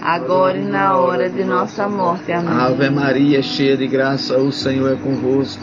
agora 0.00 0.56
e 0.56 0.64
na 0.64 0.96
hora 0.96 1.28
de 1.28 1.44
nossa 1.44 1.88
morte. 1.88 2.32
Amém. 2.32 2.52
Ave 2.52 2.90
Maria, 2.90 3.42
cheia 3.42 3.76
de 3.76 3.86
graça, 3.86 4.38
o 4.38 4.50
Senhor 4.50 4.92
é 4.92 4.96
convosco. 4.96 5.62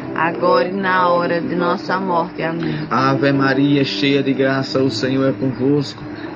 agora 0.21 0.67
e 0.67 0.71
na 0.71 1.09
hora 1.09 1.41
de 1.41 1.55
nossa 1.55 1.99
morte. 1.99 2.43
Amém. 2.43 2.87
Ave 2.89 3.31
Maria, 3.31 3.83
cheia 3.83 4.21
de 4.21 4.33
graça, 4.33 4.79
o 4.79 4.89
Senhor 4.89 5.29
é 5.29 5.31
convosco. 5.31 6.03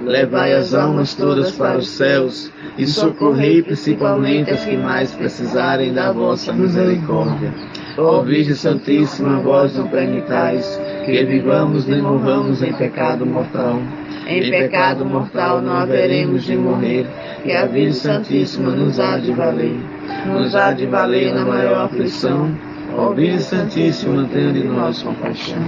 Levai 0.00 0.54
as 0.54 0.74
almas 0.74 1.14
todas 1.14 1.52
para 1.52 1.78
os 1.78 1.88
céus 1.88 2.50
e 2.78 2.86
socorrei 2.86 3.62
principalmente 3.62 4.50
as 4.50 4.64
que 4.64 4.76
mais 4.76 5.12
precisarem 5.12 5.92
da 5.92 6.12
vossa 6.12 6.52
misericórdia. 6.52 7.52
Ó 7.98 8.22
Virgem 8.22 8.54
Santíssima, 8.54 9.40
vós 9.40 9.76
não 9.76 9.86
permitais 9.88 10.80
que 11.04 11.24
vivamos 11.24 11.86
nem 11.86 12.00
morramos 12.00 12.62
em 12.62 12.72
pecado 12.72 13.26
mortal. 13.26 13.78
Em 14.26 14.50
pecado 14.50 15.04
mortal 15.04 15.60
não 15.60 15.74
haveremos 15.74 16.44
de 16.44 16.56
morrer, 16.56 17.06
que 17.42 17.52
a 17.52 17.66
Virgem 17.66 17.92
Santíssima 17.92 18.70
nos 18.70 18.98
há 18.98 19.18
de 19.18 19.32
valer. 19.32 19.76
Nos 20.26 20.54
há 20.54 20.72
de 20.72 20.86
valer 20.86 21.34
na 21.34 21.44
maior 21.44 21.84
aflição. 21.84 22.50
Ó 22.96 23.10
Virgem 23.10 23.40
Santíssima, 23.40 24.28
tenha 24.32 24.52
de 24.52 24.64
nós 24.64 25.02
compaixão. 25.02 25.62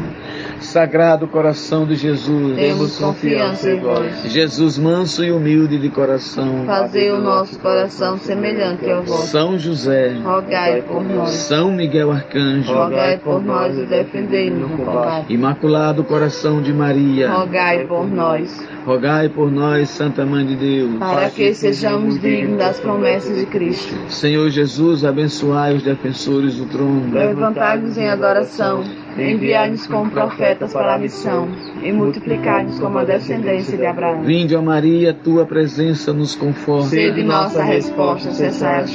Sagrado 0.64 1.28
coração 1.28 1.86
de 1.86 1.94
Jesus, 1.94 2.56
temos 2.56 2.98
confiança 2.98 3.70
em 3.70 3.80
vós. 3.80 4.24
Jesus 4.24 4.78
manso 4.78 5.22
e 5.22 5.30
humilde 5.30 5.78
de 5.78 5.88
coração, 5.88 6.64
Fazei 6.66 7.10
o 7.12 7.20
nosso 7.20 7.58
coração 7.60 8.18
semelhante 8.18 8.90
ao 8.90 9.02
vosso. 9.02 9.28
São 9.28 9.58
José, 9.58 10.14
Rogai 10.24 10.82
por 10.82 11.04
nós. 11.04 11.30
São 11.30 11.70
Miguel 11.70 12.10
Arcanjo, 12.10 12.72
Rogai 12.72 13.18
por 13.18 13.42
nós 13.44 13.76
e 13.78 13.84
defendei-nos 13.84 14.70
no 14.70 14.76
combate. 14.76 15.32
Imaculado 15.32 16.02
coração 16.02 16.60
de 16.62 16.72
Maria, 16.72 17.30
Rogai 17.30 17.84
por 17.84 18.08
nós. 18.08 18.66
rogai 18.86 19.28
por 19.28 19.50
nós, 19.50 19.90
Santa 19.90 20.24
Mãe 20.24 20.46
de 20.46 20.56
Deus. 20.56 20.94
Para 20.98 21.30
que 21.30 21.54
sejamos 21.54 22.18
dignos 22.20 22.58
das 22.58 22.80
promessas 22.80 23.36
de 23.38 23.46
Cristo. 23.46 23.94
Senhor 24.08 24.48
Jesus, 24.48 25.04
abençoai 25.04 25.76
os 25.76 25.82
defensores 25.82 26.56
do 26.56 26.66
trono. 26.66 27.12
Levantai-nos 27.12 27.96
em 27.96 28.08
adoração. 28.08 28.82
Enviai-nos 29.18 29.86
como 29.86 30.10
profetas 30.10 30.72
para 30.72 30.94
a 30.94 30.98
missão. 30.98 31.48
E 31.82 31.92
multiplicai-nos 31.92 32.78
como 32.80 32.98
a 32.98 33.04
descendência 33.04 33.76
de 33.76 33.86
Abraão. 33.86 34.22
Vinde, 34.22 34.56
ó 34.56 34.62
Maria, 34.62 35.14
tua 35.14 35.44
presença 35.44 36.12
nos 36.12 36.34
conforta. 36.34 36.88
Sede 36.88 37.22
nossa 37.22 37.62
resposta, 37.62 38.32
cessai 38.32 38.80
as. 38.80 38.90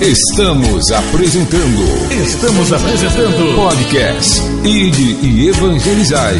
Estamos 0.00 0.90
apresentando 0.92 1.82
Estamos 2.12 2.72
apresentando 2.72 3.56
podcast 3.56 4.40
Ide 4.64 5.26
e 5.26 5.48
Evangelizai. 5.48 6.36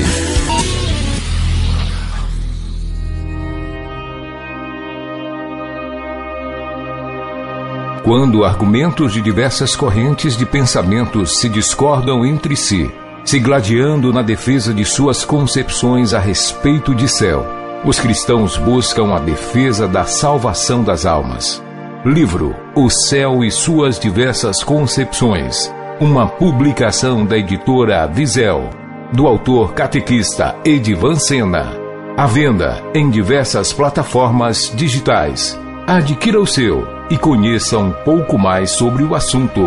Quando 8.09 8.42
argumentos 8.42 9.12
de 9.12 9.20
diversas 9.20 9.76
correntes 9.76 10.34
de 10.34 10.46
pensamentos 10.46 11.40
se 11.40 11.46
discordam 11.46 12.24
entre 12.24 12.56
si, 12.56 12.90
se 13.22 13.38
gladiando 13.38 14.14
na 14.14 14.22
defesa 14.22 14.72
de 14.72 14.82
suas 14.82 15.26
concepções 15.26 16.14
a 16.14 16.18
respeito 16.18 16.94
de 16.94 17.06
céu, 17.06 17.44
os 17.84 18.00
cristãos 18.00 18.56
buscam 18.56 19.14
a 19.14 19.18
defesa 19.18 19.86
da 19.86 20.06
salvação 20.06 20.82
das 20.82 21.04
almas. 21.04 21.62
Livro 22.02 22.56
O 22.74 22.88
Céu 22.88 23.44
e 23.44 23.50
Suas 23.50 23.98
Diversas 24.00 24.64
Concepções. 24.64 25.70
Uma 26.00 26.26
publicação 26.26 27.26
da 27.26 27.36
editora 27.36 28.06
Visel, 28.06 28.70
do 29.12 29.26
autor 29.26 29.74
catequista 29.74 30.56
Edivan 30.64 31.16
Sena. 31.16 31.76
À 32.16 32.26
venda 32.26 32.82
em 32.94 33.11
diversas 33.11 33.70
plataformas 33.70 34.72
digitais. 34.74 35.61
Adquira 35.86 36.40
o 36.40 36.46
seu 36.46 36.97
e 37.11 37.16
conheça 37.16 37.78
um 37.78 37.90
pouco 37.90 38.38
mais 38.38 38.70
sobre 38.70 39.02
o 39.02 39.14
assunto. 39.14 39.61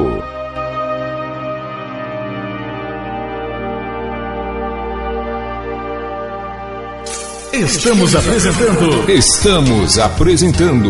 Estamos 7.54 8.16
apresentando 8.16 9.12
Estamos 9.12 10.00
apresentando 10.00 10.90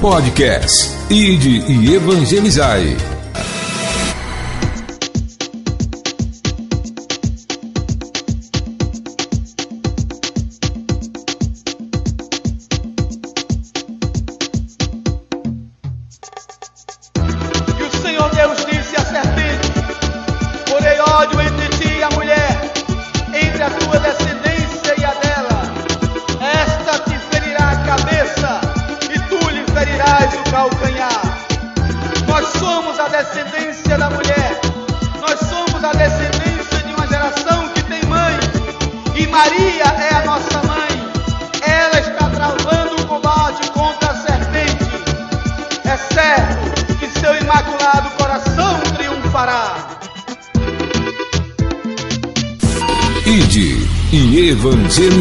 podcast 0.00 0.90
Ide 1.10 1.64
e 1.66 1.94
Evangelizai. 1.94 3.15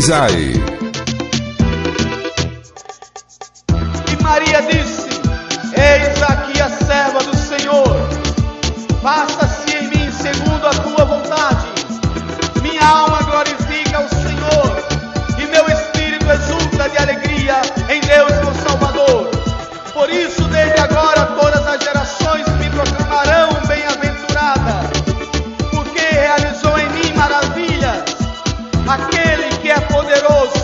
Evangelizai. 0.05 0.53
E 4.11 4.23
Maria 4.23 4.61
disse: 4.61 5.07
Eis 5.73 6.21
aqui 6.21 6.61
a 6.61 6.69
serva 6.69 7.23
do 7.23 7.35
Senhor. 7.35 7.97
Faça-se 9.01 9.75
em 9.75 9.87
mim 9.87 10.11
segundo 10.11 10.67
a 10.67 10.71
tua 10.71 11.05
vontade. 11.05 11.65
Minha 12.61 12.85
alma 12.87 13.19
glorifica 13.23 14.01
o 14.01 14.09
Senhor, 14.09 14.77
e 15.39 15.45
meu 15.47 15.67
espírito 15.69 16.25
exulta 16.31 16.89
de 16.89 16.97
alegria 16.97 17.61
em 17.89 18.01
Deus 18.01 18.31
meu 18.43 18.53
Salvador. 18.63 19.29
Por 19.93 20.09
isso, 20.09 20.43
desde 20.49 20.79
agora, 20.81 21.25
todas 21.39 21.65
as 21.67 21.83
gerações 21.83 22.47
me 22.59 22.69
proclamarão 22.69 23.49
bem-aventurada, 23.67 24.89
porque 25.71 26.01
realizou 26.01 26.77
em 26.77 26.89
mim 26.89 27.13
maravilhas 27.15 28.03
aquele 28.87 29.34
que 29.65 29.71
é 29.71 29.79
poderoso 29.79 30.54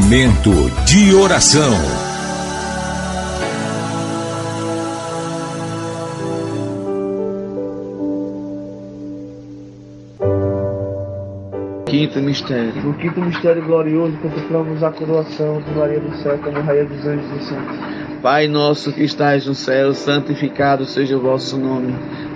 Momento 0.00 0.52
de 0.86 1.12
oração. 1.12 1.74
Quinto 11.86 12.20
mistério. 12.20 12.74
No 12.76 12.94
quinto 12.94 13.20
mistério 13.20 13.64
glorioso, 13.64 14.16
contemplamos 14.18 14.82
a 14.84 14.92
coroação 14.92 15.60
de 15.60 15.70
Maria 15.72 15.98
do 15.98 16.16
Céu 16.22 16.38
como 16.38 16.60
Rainha 16.60 16.84
dos 16.84 17.04
Anjos 17.04 17.42
e 17.42 17.44
Santos. 17.48 17.76
Pai 18.22 18.46
nosso 18.46 18.92
que 18.92 19.02
estais 19.02 19.46
no 19.46 19.54
céu, 19.54 19.92
santificado 19.94 20.84
seja 20.84 21.16
o 21.16 21.20
vosso 21.20 21.58
nome. 21.58 21.92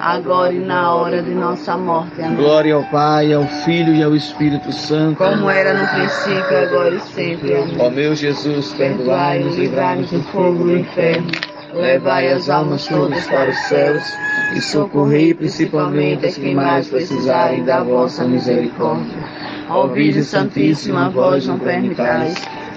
agora 0.00 0.52
e 0.52 0.58
na 0.58 0.94
hora 0.94 1.22
de 1.22 1.30
nossa 1.30 1.76
morte. 1.76 2.20
Amém. 2.20 2.36
Glória 2.36 2.74
ao 2.74 2.84
Pai, 2.84 3.32
ao 3.32 3.46
Filho 3.46 3.94
e 3.94 4.02
ao 4.02 4.14
Espírito 4.14 4.72
Santo. 4.72 5.16
Como 5.16 5.48
era 5.48 5.74
no 5.74 5.86
princípio, 5.88 6.58
agora 6.58 6.94
e 6.94 7.00
sempre. 7.00 7.54
Amém. 7.54 7.76
Ó 7.78 7.90
meu 7.90 8.14
Jesus, 8.14 8.72
perdoai-nos 8.74 9.56
livrai-nos 9.56 10.10
do 10.10 10.22
fogo 10.24 10.64
do 10.64 10.76
inferno. 10.76 11.30
Levai 11.72 12.32
as 12.32 12.48
almas 12.48 12.86
todas 12.86 13.26
para 13.26 13.50
os 13.50 13.58
céus 13.66 14.16
e 14.54 14.60
socorrei 14.60 15.34
principalmente 15.34 16.26
as 16.26 16.36
que 16.36 16.54
mais 16.54 16.88
precisarem 16.88 17.64
da 17.64 17.82
vossa 17.82 18.24
misericórdia. 18.24 19.18
Ó 19.68 19.88
Virgem 19.88 20.22
Santíssima, 20.22 21.10
vós 21.10 21.46
não 21.46 21.58
permitais 21.58 22.34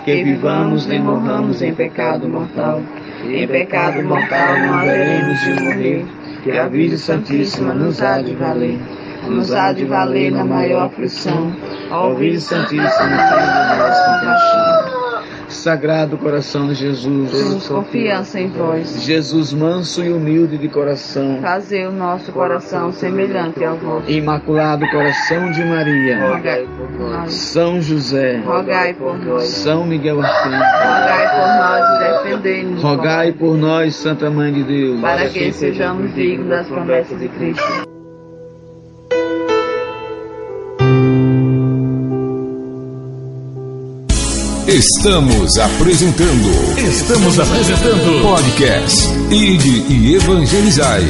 que 0.07 0.24
vivamos 0.24 0.86
nem 0.86 1.01
morramos 1.01 1.61
em 1.61 1.74
pecado 1.74 2.30
mortal. 2.30 2.82
Em 3.26 3.45
pecado 3.45 4.01
mortal 4.03 4.57
não 4.57 4.76
haveremos 4.76 5.39
de 5.41 5.63
morrer, 5.63 6.05
que 6.43 6.51
a 6.51 6.67
Virgem 6.67 6.97
Santíssima 6.97 7.73
nos 7.73 8.01
há 8.01 8.21
de 8.21 8.33
valer. 8.35 8.79
Nos 9.27 9.53
há 9.53 9.73
de 9.73 9.85
valer 9.85 10.31
na 10.31 10.45
maior 10.45 10.85
aflição. 10.85 11.51
Ó 11.91 12.13
Virgem 12.13 12.39
Santíssima, 12.39 12.89
tenha 12.89 13.75
nossa 13.77 14.19
compaixão. 14.19 14.96
Sagrado 15.49 16.17
coração 16.17 16.67
de 16.67 16.75
Jesus, 16.75 17.31
Temos 17.31 17.67
confiança 17.67 18.39
em 18.39 18.47
vós. 18.49 19.01
Jesus 19.03 19.53
manso 19.53 20.03
e 20.03 20.11
humilde 20.11 20.57
de 20.57 20.67
coração, 20.67 21.39
Fazei 21.41 21.85
o 21.85 21.91
nosso 21.91 22.31
coração 22.31 22.91
semelhante 22.91 23.63
ao 23.63 23.77
vosso. 23.77 24.09
Imaculado 24.11 24.85
coração 24.89 25.51
de 25.51 25.63
Maria, 25.63 26.27
Rogai 26.27 26.67
por 26.77 26.91
nós. 26.99 27.33
São 27.33 27.81
José, 27.81 28.41
Rogai 28.45 28.93
por 28.93 29.17
nós. 29.17 29.43
São 29.43 29.85
Miguel 29.85 30.21
Arcanjo, 30.21 30.57
Rogai 30.57 31.27
por 31.29 31.47
nós 31.47 31.89
e 31.89 32.23
defendei-nos. 32.23 32.83
rogai 32.83 33.31
por 33.31 33.57
nós, 33.57 33.95
Santa 33.95 34.29
Mãe 34.29 34.51
de 34.53 34.63
Deus, 34.63 34.99
Para 35.01 35.29
que 35.29 35.51
sejamos 35.53 36.13
dignos 36.13 36.49
das 36.49 36.67
promessas 36.67 37.17
de 37.19 37.27
Cristo. 37.29 37.96
Estamos 44.68 45.57
apresentando 45.59 46.78
Estamos 46.78 47.39
apresentando 47.39 48.22
podcast 48.22 48.97
Ide 49.32 49.86
e 49.89 50.16
Evangelizai. 50.16 51.04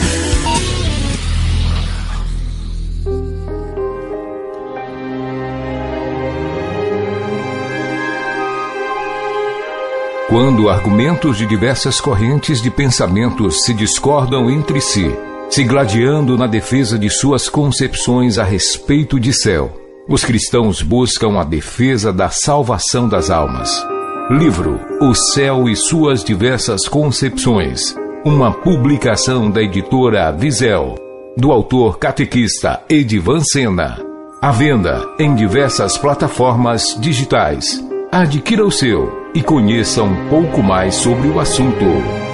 Quando 10.30 10.69
argumentos 10.69 11.36
de 11.40 11.48
diversas 11.48 11.99
correntes 11.99 12.61
de 12.61 12.69
pensamentos 12.69 13.64
se 13.64 13.73
discordam 13.73 14.52
entre 14.52 14.80
si, 14.80 15.11
se 15.49 15.64
gladiando 15.64 16.38
na 16.38 16.45
defesa 16.45 16.95
de 16.95 17.10
suas 17.10 17.49
concepções 17.49 18.38
a 18.38 18.44
respeito 18.44 19.19
de 19.19 19.34
céu, 19.34 19.86
os 20.07 20.23
cristãos 20.23 20.81
buscam 20.81 21.38
a 21.38 21.43
defesa 21.43 22.13
da 22.13 22.29
salvação 22.29 23.09
das 23.09 23.29
almas. 23.29 23.85
Livro 24.29 24.79
O 25.01 25.13
Céu 25.13 25.67
e 25.67 25.75
Suas 25.75 26.23
Diversas 26.23 26.88
Concepções. 26.88 27.95
Uma 28.25 28.51
publicação 28.51 29.49
da 29.49 29.61
editora 29.61 30.31
Visel, 30.31 30.95
do 31.35 31.51
autor 31.51 31.97
catequista 31.97 32.81
Edivan 32.89 33.41
Sena. 33.41 33.99
À 34.41 34.51
venda 34.51 35.05
em 35.19 35.35
diversas 35.35 35.97
plataformas 35.97 36.97
digitais. 36.99 37.84
Adquira 38.11 38.65
o 38.65 38.71
seu 38.71 39.29
e 39.34 39.41
conheça 39.41 40.03
um 40.03 40.29
pouco 40.29 40.63
mais 40.63 40.95
sobre 40.95 41.27
o 41.27 41.39
assunto. 41.39 42.27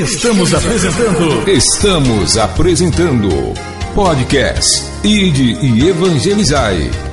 Estamos 0.00 0.54
apresentando 0.54 1.46
Estamos 1.46 2.38
apresentando 2.38 3.28
podcast 3.94 4.66
Ide 5.04 5.58
e 5.60 5.88
Evangelizai. 5.90 7.09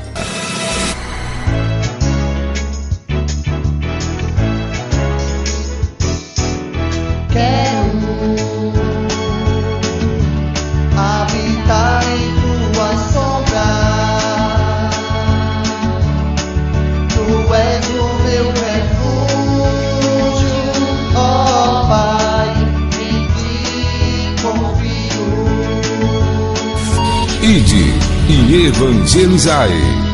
E 29.07 29.21
Evangelizai. 29.21 30.06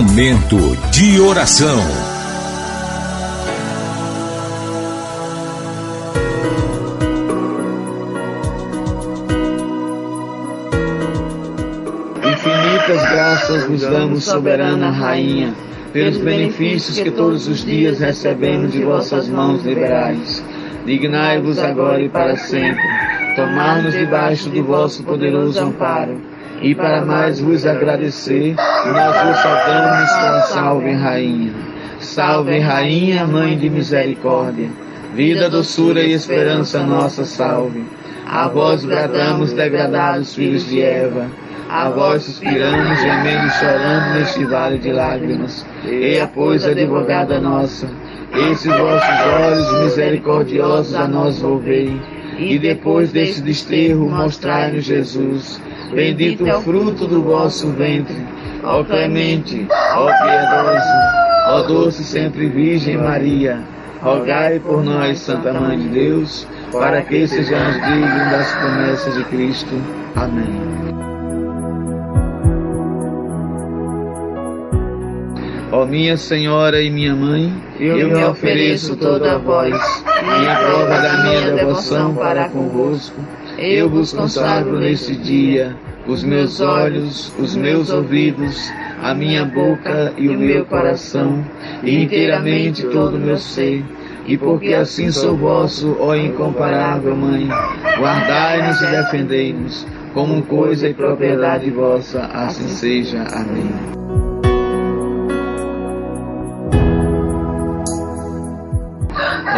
Momento 0.00 0.56
de 0.92 1.20
oração. 1.20 1.80
Infinitas 12.22 13.10
graças 13.10 13.64
vos 13.64 13.80
damos, 13.80 14.22
soberana 14.22 14.88
Rainha, 14.90 15.52
pelos 15.92 16.18
benefícios 16.18 17.00
que 17.00 17.10
todos 17.10 17.48
os 17.48 17.64
dias 17.64 17.98
recebemos 17.98 18.70
de 18.70 18.84
vossas 18.84 19.28
mãos 19.28 19.64
liberais. 19.64 20.44
Dignai-vos 20.86 21.58
agora 21.58 22.00
e 22.00 22.08
para 22.08 22.36
sempre, 22.36 22.84
tomar-nos 23.34 23.94
debaixo 23.94 24.48
do 24.48 24.62
vosso 24.62 25.02
poderoso 25.02 25.58
amparo. 25.58 26.20
E 26.62 26.72
para 26.72 27.04
mais 27.04 27.40
vos 27.40 27.66
agradecer, 27.66 28.54
nós 28.92 29.26
vos 29.26 29.36
saudamos 29.38 30.10
com 30.10 30.26
a 30.26 30.40
Salve 30.42 30.92
Rainha. 30.92 31.52
Salve 32.00 32.58
Rainha, 32.58 33.26
Mãe 33.26 33.58
de 33.58 33.68
Misericórdia, 33.68 34.68
vida, 35.14 35.50
doçura 35.50 36.00
e 36.00 36.12
esperança 36.12 36.80
nossa, 36.84 37.24
salve. 37.24 37.84
A 38.26 38.46
vós 38.48 38.84
bradamos, 38.84 39.52
degradados 39.52 40.34
filhos 40.34 40.66
de 40.66 40.82
Eva, 40.82 41.26
a 41.68 41.88
vós 41.88 42.22
suspiramos, 42.22 43.00
gemendo 43.00 43.46
e 43.46 43.50
chorando 43.50 44.18
neste 44.18 44.44
vale 44.44 44.78
de 44.78 44.92
lágrimas. 44.92 45.66
Eia, 45.84 46.26
pois, 46.26 46.64
advogada 46.64 47.40
nossa, 47.40 47.88
esses 48.50 48.72
vossos 48.72 49.20
olhos 49.42 49.82
misericordiosos 49.84 50.94
a 50.94 51.08
nós 51.08 51.38
volvei, 51.40 52.00
e 52.38 52.58
depois 52.58 53.10
deste 53.10 53.42
desterro 53.42 54.08
mostrai-nos 54.08 54.84
Jesus, 54.84 55.60
bendito 55.92 56.44
o 56.44 56.60
fruto 56.62 57.06
do 57.06 57.22
vosso 57.22 57.68
ventre. 57.72 58.37
Ó 58.64 58.82
clemente, 58.82 59.66
ó 59.94 60.06
piedosa, 60.06 61.12
ó 61.46 61.62
doce 61.62 62.02
sempre 62.02 62.48
Virgem 62.48 62.96
Maria, 62.96 63.60
rogai 64.02 64.58
por 64.58 64.82
nós, 64.82 65.20
Santa 65.20 65.52
Mãe 65.52 65.78
de 65.78 65.88
Deus, 65.88 66.46
para 66.72 67.02
que 67.02 67.26
sejamos 67.26 67.74
dignos 67.74 68.30
das 68.30 68.54
promessas 68.54 69.14
de 69.14 69.24
Cristo. 69.24 69.74
Amém. 70.16 70.60
Ó 75.70 75.86
minha 75.86 76.16
Senhora 76.16 76.82
e 76.82 76.90
minha 76.90 77.14
Mãe, 77.14 77.54
eu, 77.78 78.08
me 78.08 78.24
ofereço 78.24 78.96
toda 78.96 79.34
a 79.34 79.38
vós, 79.38 79.72
e 79.72 80.42
em 80.42 80.56
prova 80.56 81.00
da 81.00 81.22
minha 81.22 81.52
devoção 81.52 82.12
para 82.14 82.48
convosco, 82.48 83.20
eu 83.56 83.88
vos 83.88 84.12
consagro 84.12 84.80
neste 84.80 85.14
dia 85.14 85.76
os 86.08 86.24
meus 86.24 86.60
olhos, 86.60 87.32
os 87.38 87.54
meus 87.54 87.90
ouvidos, 87.90 88.72
a 89.02 89.14
minha 89.14 89.44
boca 89.44 90.14
e 90.16 90.26
o 90.28 90.38
meu 90.38 90.64
coração, 90.64 91.44
e 91.82 92.02
inteiramente 92.02 92.82
todo 92.86 93.16
o 93.16 93.20
meu 93.20 93.36
ser. 93.36 93.84
E 94.26 94.36
porque 94.36 94.72
assim 94.74 95.10
sou 95.10 95.36
vosso, 95.36 95.96
ó 96.00 96.14
incomparável 96.14 97.14
Mãe, 97.14 97.48
guardai-nos 97.98 98.80
e 98.80 98.86
defendei-nos, 98.86 99.86
como 100.14 100.42
coisa 100.42 100.88
e 100.88 100.94
propriedade 100.94 101.70
vossa, 101.70 102.22
assim 102.32 102.68
seja. 102.68 103.24
Amém. 103.32 103.70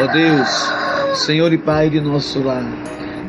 Ó 0.03 0.07
Deus, 0.13 0.73
Senhor 1.15 1.53
e 1.53 1.59
Pai 1.59 1.91
de 1.91 2.01
nosso 2.01 2.43
lar, 2.43 2.65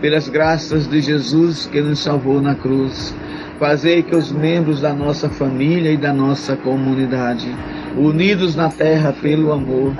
pelas 0.01 0.27
graças 0.27 0.87
de 0.87 0.99
Jesus 0.99 1.67
que 1.67 1.79
nos 1.79 1.99
salvou 1.99 2.41
na 2.41 2.55
cruz, 2.55 3.15
fazei 3.59 4.01
que 4.01 4.15
os 4.15 4.31
membros 4.31 4.81
da 4.81 4.91
nossa 4.91 5.29
família 5.29 5.91
e 5.91 5.97
da 5.97 6.11
nossa 6.11 6.57
comunidade, 6.57 7.55
unidos 7.95 8.55
na 8.55 8.69
terra 8.69 9.13
pelo 9.21 9.51
amor, 9.51 9.93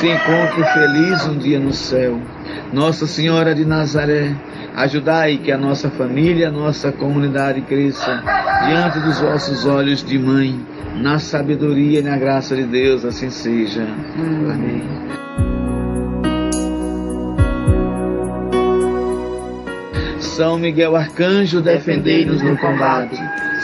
se 0.00 0.08
encontrem 0.08 0.64
felizes 0.72 1.26
um 1.28 1.38
dia 1.38 1.60
no 1.60 1.72
céu. 1.72 2.20
Nossa 2.72 3.06
Senhora 3.06 3.54
de 3.54 3.64
Nazaré, 3.64 4.34
ajudai 4.74 5.38
que 5.38 5.52
a 5.52 5.56
nossa 5.56 5.88
família, 5.88 6.48
a 6.48 6.52
nossa 6.52 6.90
comunidade 6.90 7.60
cresça 7.60 8.20
diante 8.66 8.98
dos 8.98 9.20
vossos 9.20 9.64
olhos 9.64 10.02
de 10.02 10.18
mãe, 10.18 10.60
na 10.96 11.20
sabedoria 11.20 12.00
e 12.00 12.02
na 12.02 12.16
graça 12.16 12.56
de 12.56 12.64
Deus, 12.64 13.04
assim 13.04 13.30
seja. 13.30 13.86
Amém. 14.16 15.53
São 20.34 20.58
Miguel 20.58 20.96
Arcanjo, 20.96 21.60
defendei-nos 21.60 22.42
no 22.42 22.56
combate. 22.58 23.16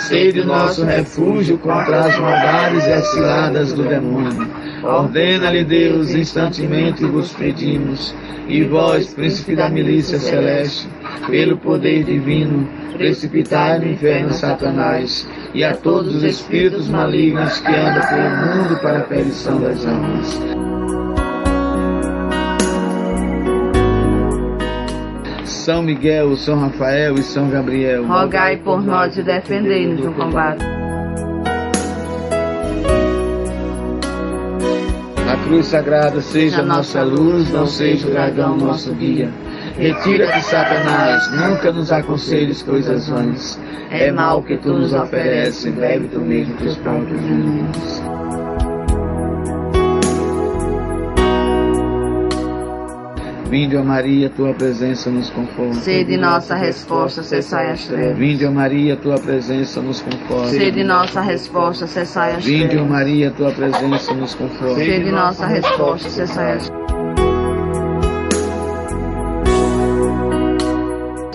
Sede 0.06 0.38
o 0.38 0.46
nosso 0.46 0.84
refúgio 0.84 1.58
contra 1.58 2.04
as 2.04 2.16
maldades 2.16 2.86
e 2.86 2.92
as 2.92 3.10
ciladas 3.10 3.72
do 3.72 3.82
demônio. 3.82 4.48
Ordena-lhe 4.84 5.64
Deus, 5.64 6.14
instantemente 6.14 7.04
vos 7.04 7.32
pedimos. 7.32 8.14
E 8.46 8.62
vós, 8.62 9.12
príncipe 9.12 9.56
da 9.56 9.68
milícia 9.68 10.20
celeste, 10.20 10.88
pelo 11.26 11.56
poder 11.56 12.04
divino, 12.04 12.68
precipitai 12.92 13.80
no 13.80 13.88
inferno 13.88 14.32
Satanás 14.32 15.28
e 15.52 15.64
a 15.64 15.74
todos 15.74 16.14
os 16.14 16.22
espíritos 16.22 16.88
malignos 16.88 17.58
que 17.58 17.74
andam 17.74 18.08
pelo 18.08 18.30
mundo 18.30 18.80
para 18.80 18.98
a 18.98 19.02
perdição 19.02 19.60
das 19.60 19.84
almas. 19.84 20.99
São 25.60 25.82
Miguel, 25.82 26.34
São 26.36 26.58
Rafael 26.58 27.16
e 27.16 27.22
São 27.22 27.50
Gabriel. 27.50 28.06
Rogai 28.06 28.56
por 28.56 28.82
nós 28.82 29.14
e 29.18 29.22
defendei-nos 29.22 30.00
no 30.00 30.14
combate. 30.14 30.64
A 35.30 35.36
cruz 35.44 35.66
sagrada 35.66 36.18
seja 36.22 36.62
nossa 36.62 37.02
luz, 37.02 37.52
não 37.52 37.66
seja 37.66 38.08
o 38.08 38.10
dragão 38.10 38.56
nosso 38.56 38.94
guia. 38.94 39.28
Retira-te, 39.76 40.42
Satanás, 40.46 41.30
nunca 41.32 41.70
nos 41.70 41.92
aconselhes 41.92 42.62
coisas 42.62 43.10
vãs. 43.10 43.60
É 43.90 44.10
mal 44.10 44.42
que 44.42 44.56
tu 44.56 44.72
nos 44.72 44.94
ofereces, 44.94 45.74
bebe 45.74 46.08
tu 46.08 46.20
mesmo 46.20 46.56
teus 46.56 46.76
próprios 46.78 47.20
venenos. 47.20 48.09
Vinde, 53.50 53.76
ó 53.76 53.82
Maria, 53.82 54.30
tua 54.30 54.54
presença 54.54 55.10
nos 55.10 55.28
conforta. 55.28 55.74
Sede 55.74 56.16
nossa 56.16 56.54
resposta, 56.54 57.20
cessai 57.24 57.72
as 57.72 57.84
trevas. 57.84 58.16
Vinde, 58.16 58.46
ó 58.46 58.50
Maria, 58.52 58.94
tua 58.96 59.18
presença 59.18 59.82
nos 59.82 60.00
conforta. 60.00 60.50
Sede 60.50 60.84
nossa 60.84 61.20
resposta, 61.20 61.86
cessai 61.88 62.36
as 62.36 62.44
Vinde, 62.44 62.66
ó 62.66 62.68
trevas. 62.68 62.88
Maria, 62.88 63.30
tua 63.32 63.50
presença 63.50 64.14
nos 64.14 64.36
conforta. 64.36 64.76
Sede 64.76 65.10
nossa 65.10 65.46
resposta, 65.46 66.08
cessai 66.08 66.52
as 66.52 66.70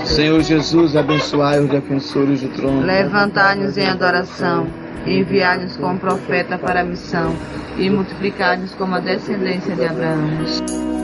Senhor 0.06 0.42
Jesus, 0.42 0.96
abençoai 0.96 1.60
os 1.60 1.70
defensores 1.70 2.42
do 2.42 2.48
trono. 2.48 2.86
Levantai-nos 2.86 3.78
em 3.78 3.86
adoração, 3.90 4.68
enviai-nos 5.06 5.76
como 5.76 6.00
profeta 6.00 6.58
para 6.58 6.80
a 6.80 6.84
missão, 6.86 7.36
e 7.78 7.90
multiplicai-nos 7.90 8.74
como 8.76 8.96
a 8.96 9.02
descendência 9.02 9.76
de 9.76 9.84
Abraão. 9.84 10.95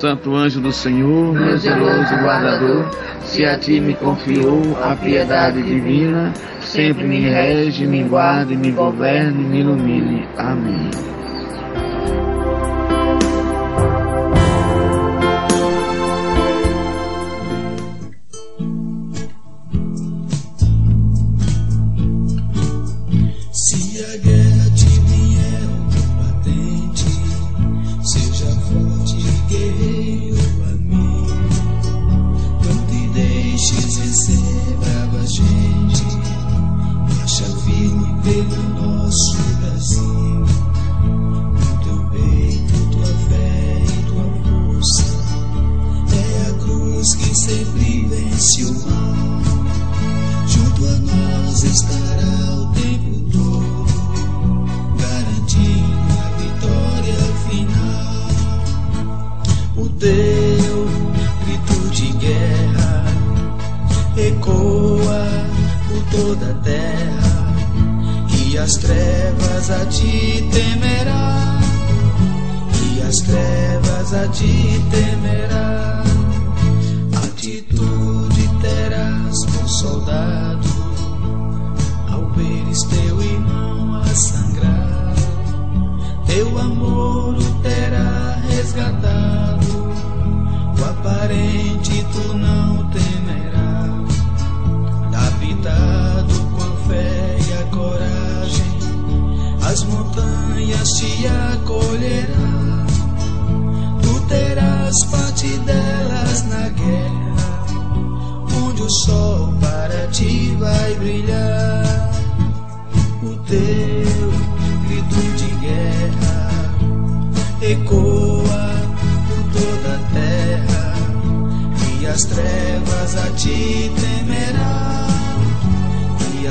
Santo 0.00 0.34
anjo 0.34 0.62
do 0.62 0.72
Senhor, 0.72 1.34
meu 1.34 1.58
zeloso 1.58 2.16
guardador, 2.22 2.90
se 3.22 3.44
a 3.44 3.58
ti 3.58 3.78
me 3.80 3.92
confiou 3.92 4.62
a 4.82 4.96
piedade 4.96 5.62
divina, 5.62 6.32
sempre 6.62 7.04
me 7.06 7.20
rege, 7.20 7.86
me 7.86 8.02
guarde, 8.04 8.56
me 8.56 8.70
governe, 8.70 9.44
me 9.44 9.60
ilumine. 9.60 10.26
Amém. 10.38 10.88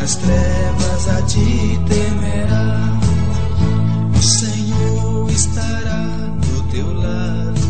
As 0.10 0.16
trevas 0.16 1.08
a 1.08 1.22
ti 1.22 1.80
temerá. 1.88 3.00
O 4.18 4.22
Senhor 4.24 5.30
estará 5.30 6.04
do 6.42 6.64
teu 6.72 6.92
lado, 6.94 7.62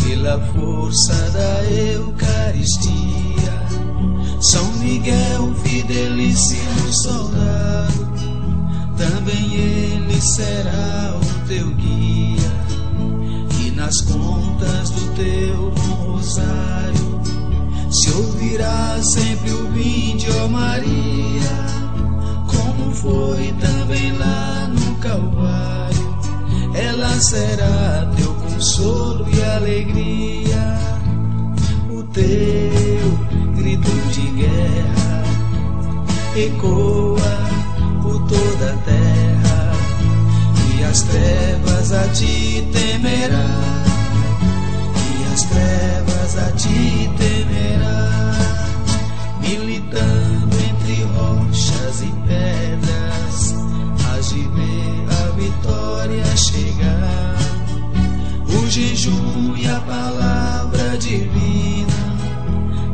pela 0.00 0.40
força 0.52 1.12
da 1.30 1.64
Eucaristia. 1.72 3.52
São 4.40 4.64
Miguel, 4.74 5.52
fidelíssimo 5.64 6.92
soldado, 7.02 8.12
também 8.96 9.54
ele 9.54 10.20
será 10.20 11.18
o 11.20 11.48
teu 11.48 11.68
guia. 11.74 12.54
E 13.60 13.72
nas 13.72 14.00
contas 14.02 14.90
do 14.90 15.14
teu 15.16 15.70
rosário, 16.04 16.93
se 18.04 18.10
ouvirá 18.10 18.98
sempre 19.02 19.50
o 19.50 19.70
vinde, 19.72 20.26
ó 20.42 20.48
Maria 20.48 21.40
como 22.46 22.92
foi 22.92 23.54
também 23.58 24.12
lá 24.18 24.68
no 24.68 24.94
Calvário. 24.96 26.18
Ela 26.74 27.08
será 27.20 28.10
teu 28.14 28.34
consolo 28.34 29.26
e 29.30 29.42
alegria, 29.42 30.78
o 31.90 32.02
teu 32.02 33.54
grito 33.56 33.90
de 34.12 34.26
guerra 34.32 35.24
ecoa 36.36 37.38
por 38.02 38.26
toda 38.26 38.72
a 38.72 38.76
terra, 38.84 39.72
e 40.76 40.84
as 40.84 41.02
trevas 41.02 41.92
a 41.92 42.08
ti 42.08 42.68
temerá, 42.70 43.83
e 45.34 45.36
as 45.36 45.42
trevas 45.42 46.38
a 46.38 46.52
ti 46.52 47.10
temerá 47.18 48.32
militando 49.40 50.56
entre 50.70 51.02
rochas 51.02 52.02
e 52.02 52.12
pedras, 52.26 53.54
hás 54.06 54.28
de 54.28 54.42
ver 54.42 55.06
a 55.10 55.30
vitória 55.32 56.36
chegar. 56.36 57.36
O 58.46 58.70
jejum 58.70 59.56
e 59.56 59.66
a 59.66 59.80
palavra 59.80 60.96
divina 60.98 62.16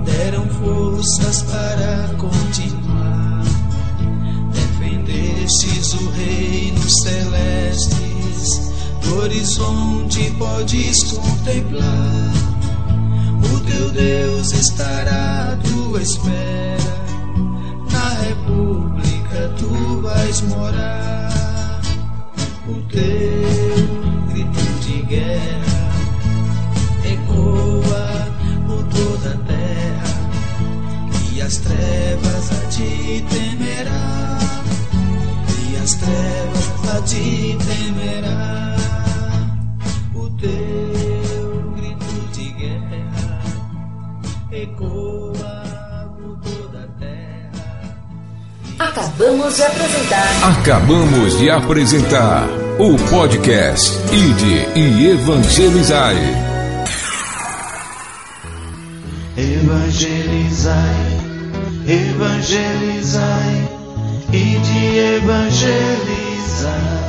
deram 0.06 0.48
forças 0.48 1.42
para 1.42 2.08
continuar. 2.16 3.44
Defendestes 4.52 5.92
o 5.92 6.10
reino 6.10 6.88
celestes, 6.88 7.98
do 7.98 8.09
horizonte 9.08 10.30
podes 10.38 11.02
contemplar. 11.12 12.32
O 13.54 13.60
teu 13.60 13.90
Deus 13.90 14.52
estará 14.52 15.52
à 15.52 15.56
tua 15.56 16.02
espera, 16.02 16.94
na 17.90 18.08
república 18.22 19.52
tu 19.58 20.00
vais 20.02 20.40
morar. 20.42 21.80
O 22.68 22.74
teu 22.88 24.28
grito 24.28 24.80
de 24.80 25.02
guerra 25.02 25.90
ecoa 27.04 28.28
por 28.66 28.84
toda 28.84 29.34
a 29.34 29.38
terra, 29.38 30.14
e 31.32 31.42
as 31.42 31.56
trevas 31.56 32.52
a 32.52 32.68
ti 32.68 33.24
temerá, 33.28 34.38
e 35.68 35.76
as 35.82 35.94
trevas 35.94 36.96
a 36.96 37.02
ti 37.02 37.58
temerá. 37.66 38.89
Teu 40.40 41.72
grito 41.76 42.14
de 42.32 42.50
guerra 42.52 43.42
ecoa 44.50 46.14
por 46.16 46.38
toda 46.38 46.84
a 46.84 46.88
terra. 46.98 47.98
Acabamos 48.78 49.56
de 49.56 49.62
apresentar 49.62 50.58
Acabamos 50.58 51.38
de 51.38 51.50
apresentar 51.50 52.48
o 52.78 52.96
podcast 53.10 53.98
Ide 54.10 54.66
e 54.74 55.08
Evangelizai. 55.08 56.16
Evangelizai, 59.36 60.74
evangelizai 61.86 63.68
e 64.32 64.58
de 64.58 64.98
evangelizai. 65.16 66.99